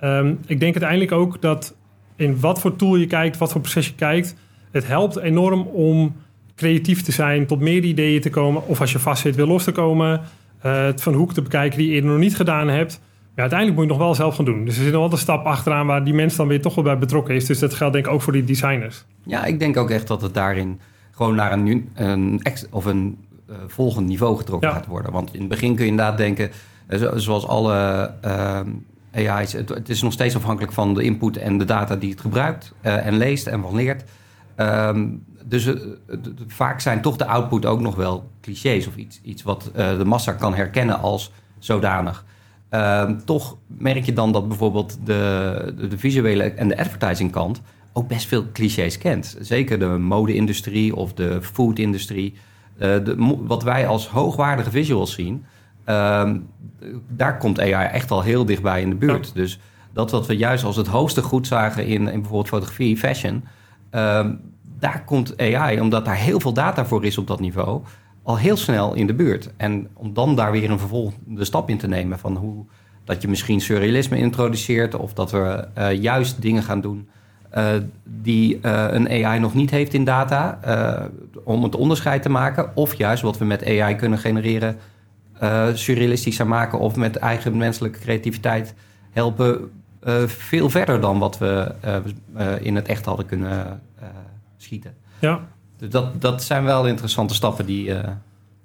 [0.00, 1.74] um, ik denk uiteindelijk ook dat
[2.16, 4.36] in wat voor tool je kijkt, wat voor proces je kijkt,
[4.76, 6.16] het helpt enorm om
[6.56, 9.64] creatief te zijn, tot meer ideeën te komen, of als je vast zit, weer los
[9.64, 10.20] te komen,
[10.66, 13.00] uh, het van hoek te bekijken die je eerder nog niet gedaan hebt.
[13.34, 14.64] Ja, uiteindelijk moet je nog wel zelf gaan doen.
[14.64, 16.84] Dus er zit nog altijd een stap achteraan waar die mens dan weer toch wel
[16.84, 17.46] bij betrokken is.
[17.46, 19.04] Dus dat geldt denk ik ook voor die designers.
[19.22, 23.18] Ja, ik denk ook echt dat het daarin gewoon naar een, een, of een
[23.50, 25.12] uh, volgend niveau getrokken gaat worden.
[25.12, 26.50] Want in het begin kun je inderdaad denken,
[26.88, 31.58] uh, zoals alle uh, AI's, het, het, is nog steeds afhankelijk van de input en
[31.58, 34.04] de data die het gebruikt en leest en van leert.
[34.56, 35.70] Um, dus
[36.46, 40.32] vaak zijn toch de output ook nog wel clichés of iets, iets wat de massa
[40.32, 42.24] kan herkennen als zodanig.
[42.70, 47.62] Uh, toch merk je dan dat bijvoorbeeld de, de, de, visuele en de advertising kant
[47.92, 49.36] ook best veel clichés kent.
[49.40, 52.34] Zeker de mode-industrie of de food-industrie.
[52.78, 52.96] Uh,
[53.40, 55.44] wat wij als hoogwaardige visuals zien,
[55.86, 56.30] uh,
[57.08, 59.34] daar komt AI echt al heel dichtbij in de buurt.
[59.34, 59.60] Dus
[59.92, 63.44] dat wat we juist als het hoogste goed zagen in, in bijvoorbeeld fotografie, fashion,
[63.96, 64.34] ehm,
[64.78, 67.82] daar komt AI, omdat daar heel veel data voor is op dat niveau,
[68.22, 69.50] al heel snel in de buurt.
[69.56, 72.64] En om dan daar weer een vervolgende stap in te nemen van hoe
[73.04, 77.08] dat je misschien surrealisme introduceert of dat we uh, juist dingen gaan doen
[77.56, 77.66] uh,
[78.04, 80.58] die uh, een AI nog niet heeft in data
[81.44, 82.70] om het onderscheid te maken.
[82.74, 84.76] Of juist wat we met AI kunnen genereren
[85.72, 88.74] surrealistischer maken of met eigen menselijke creativiteit
[89.10, 89.70] helpen
[90.26, 91.74] veel verder dan wat we
[92.60, 93.80] in het echt hadden kunnen
[94.56, 94.94] schieten.
[95.18, 95.48] Ja,
[95.78, 97.98] dus dat, dat zijn wel interessante stappen die, uh,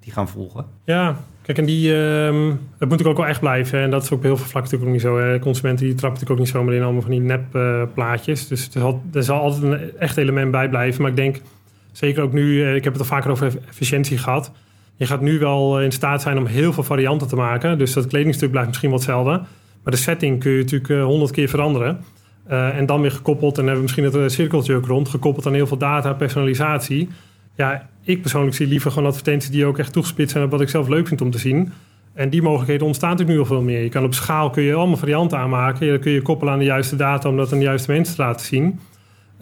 [0.00, 0.64] die gaan volgen.
[0.84, 3.80] Ja, kijk, en die, uh, het moet natuurlijk ook wel echt blijven.
[3.80, 5.30] En dat is ook op heel veel vlakken natuurlijk ook niet zo.
[5.30, 5.38] Hè.
[5.38, 8.48] Consumenten die trappen natuurlijk ook niet zomaar in allemaal van die nep uh, plaatjes.
[8.48, 11.02] Dus er zal, er zal altijd een echt element bij blijven.
[11.02, 11.40] Maar ik denk,
[11.92, 14.52] zeker ook nu, uh, ik heb het al vaker over efficiëntie gehad.
[14.96, 17.78] Je gaat nu wel in staat zijn om heel veel varianten te maken.
[17.78, 19.30] Dus dat kledingstuk blijft misschien wat hetzelfde.
[19.82, 22.00] Maar de setting kun je natuurlijk honderd keer veranderen.
[22.50, 25.54] Uh, en dan weer gekoppeld, en hebben we misschien uh, cirkeltje ook rond, gekoppeld aan
[25.54, 27.08] heel veel data, personalisatie.
[27.56, 30.68] Ja, ik persoonlijk zie liever gewoon advertenties die ook echt toegespitst zijn op wat ik
[30.68, 31.72] zelf leuk vind om te zien.
[32.14, 33.82] En die mogelijkheden ontstaan natuurlijk nu al veel meer.
[33.82, 35.88] Je kan op schaal kun je allemaal varianten aanmaken.
[35.88, 38.22] Dan kun je koppelen aan de juiste data om dat aan de juiste mensen te
[38.22, 38.80] laten zien.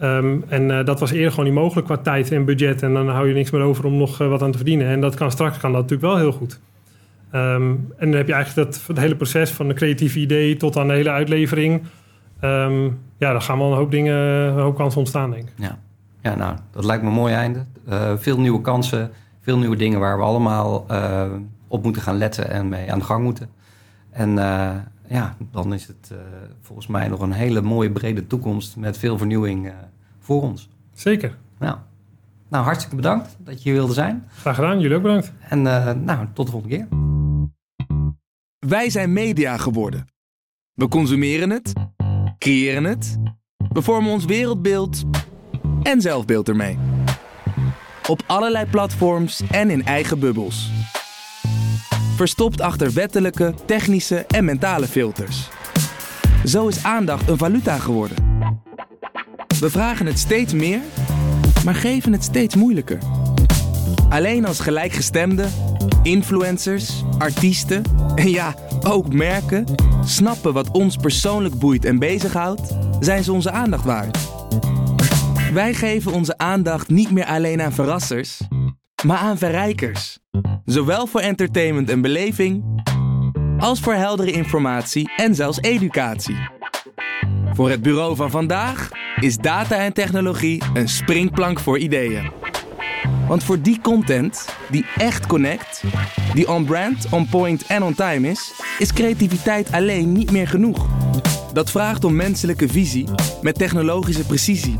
[0.01, 2.83] Um, en uh, dat was eerder gewoon niet mogelijk qua tijd en budget.
[2.83, 4.87] En dan hou je niks meer over om nog uh, wat aan te verdienen.
[4.87, 6.59] En dat kan straks kan dat natuurlijk wel heel goed.
[7.35, 10.77] Um, en dan heb je eigenlijk dat, het hele proces van een creatieve idee tot
[10.77, 11.81] aan de hele uitlevering.
[12.41, 15.53] Um, ja, dan gaan wel een hoop dingen, een hoop kansen ontstaan, denk ik.
[15.57, 15.77] Ja.
[16.21, 17.65] Ja, nou, dat lijkt me een mooi einde.
[17.89, 21.31] Uh, veel nieuwe kansen, veel nieuwe dingen waar we allemaal uh,
[21.67, 23.49] op moeten gaan letten en mee aan de gang moeten.
[24.09, 24.75] En uh,
[25.07, 26.13] ja, dan is het
[26.61, 29.71] volgens mij nog een hele mooie brede toekomst met veel vernieuwing
[30.19, 30.69] voor ons.
[30.93, 31.37] Zeker.
[31.59, 31.75] Nou,
[32.47, 34.27] nou, hartstikke bedankt dat je hier wilde zijn.
[34.27, 35.33] Graag gedaan, jullie ook bedankt.
[35.49, 35.61] En
[36.03, 36.87] nou, tot de volgende keer.
[38.67, 40.05] Wij zijn media geworden.
[40.73, 41.73] We consumeren het,
[42.41, 43.17] creëren het,
[43.73, 45.03] we vormen ons wereldbeeld
[45.83, 46.77] en zelfbeeld ermee.
[48.07, 50.71] Op allerlei platforms en in eigen bubbels.
[52.15, 55.49] Verstopt achter wettelijke, technische en mentale filters.
[56.45, 58.17] Zo is aandacht een valuta geworden.
[59.59, 60.81] We vragen het steeds meer,
[61.65, 62.97] maar geven het steeds moeilijker.
[64.09, 65.51] Alleen als gelijkgestemden,
[66.03, 67.83] influencers, artiesten
[68.15, 69.65] en ja, ook merken
[70.05, 74.17] snappen wat ons persoonlijk boeit en bezighoudt, zijn ze onze aandacht waard.
[75.53, 78.41] Wij geven onze aandacht niet meer alleen aan verrassers,
[79.05, 80.19] maar aan verrijkers.
[80.65, 82.83] Zowel voor entertainment en beleving,
[83.57, 86.37] als voor heldere informatie en zelfs educatie.
[87.53, 88.89] Voor het bureau van vandaag
[89.19, 92.40] is data en technologie een springplank voor ideeën.
[93.31, 95.83] Want voor die content die echt connect,
[96.33, 100.87] die on-brand, on-point en on-time is, is creativiteit alleen niet meer genoeg.
[101.53, 103.07] Dat vraagt om menselijke visie
[103.41, 104.79] met technologische precisie.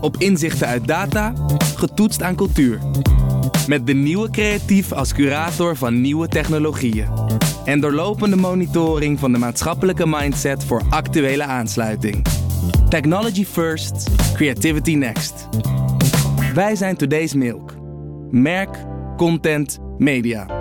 [0.00, 1.32] Op inzichten uit data,
[1.76, 2.80] getoetst aan cultuur.
[3.66, 7.08] Met de nieuwe creatief als curator van nieuwe technologieën.
[7.64, 12.26] En doorlopende monitoring van de maatschappelijke mindset voor actuele aansluiting.
[12.88, 15.48] Technology first, creativity next.
[16.54, 17.75] Wij zijn Today's Milk.
[18.32, 18.76] Merk,
[19.18, 20.55] content, media.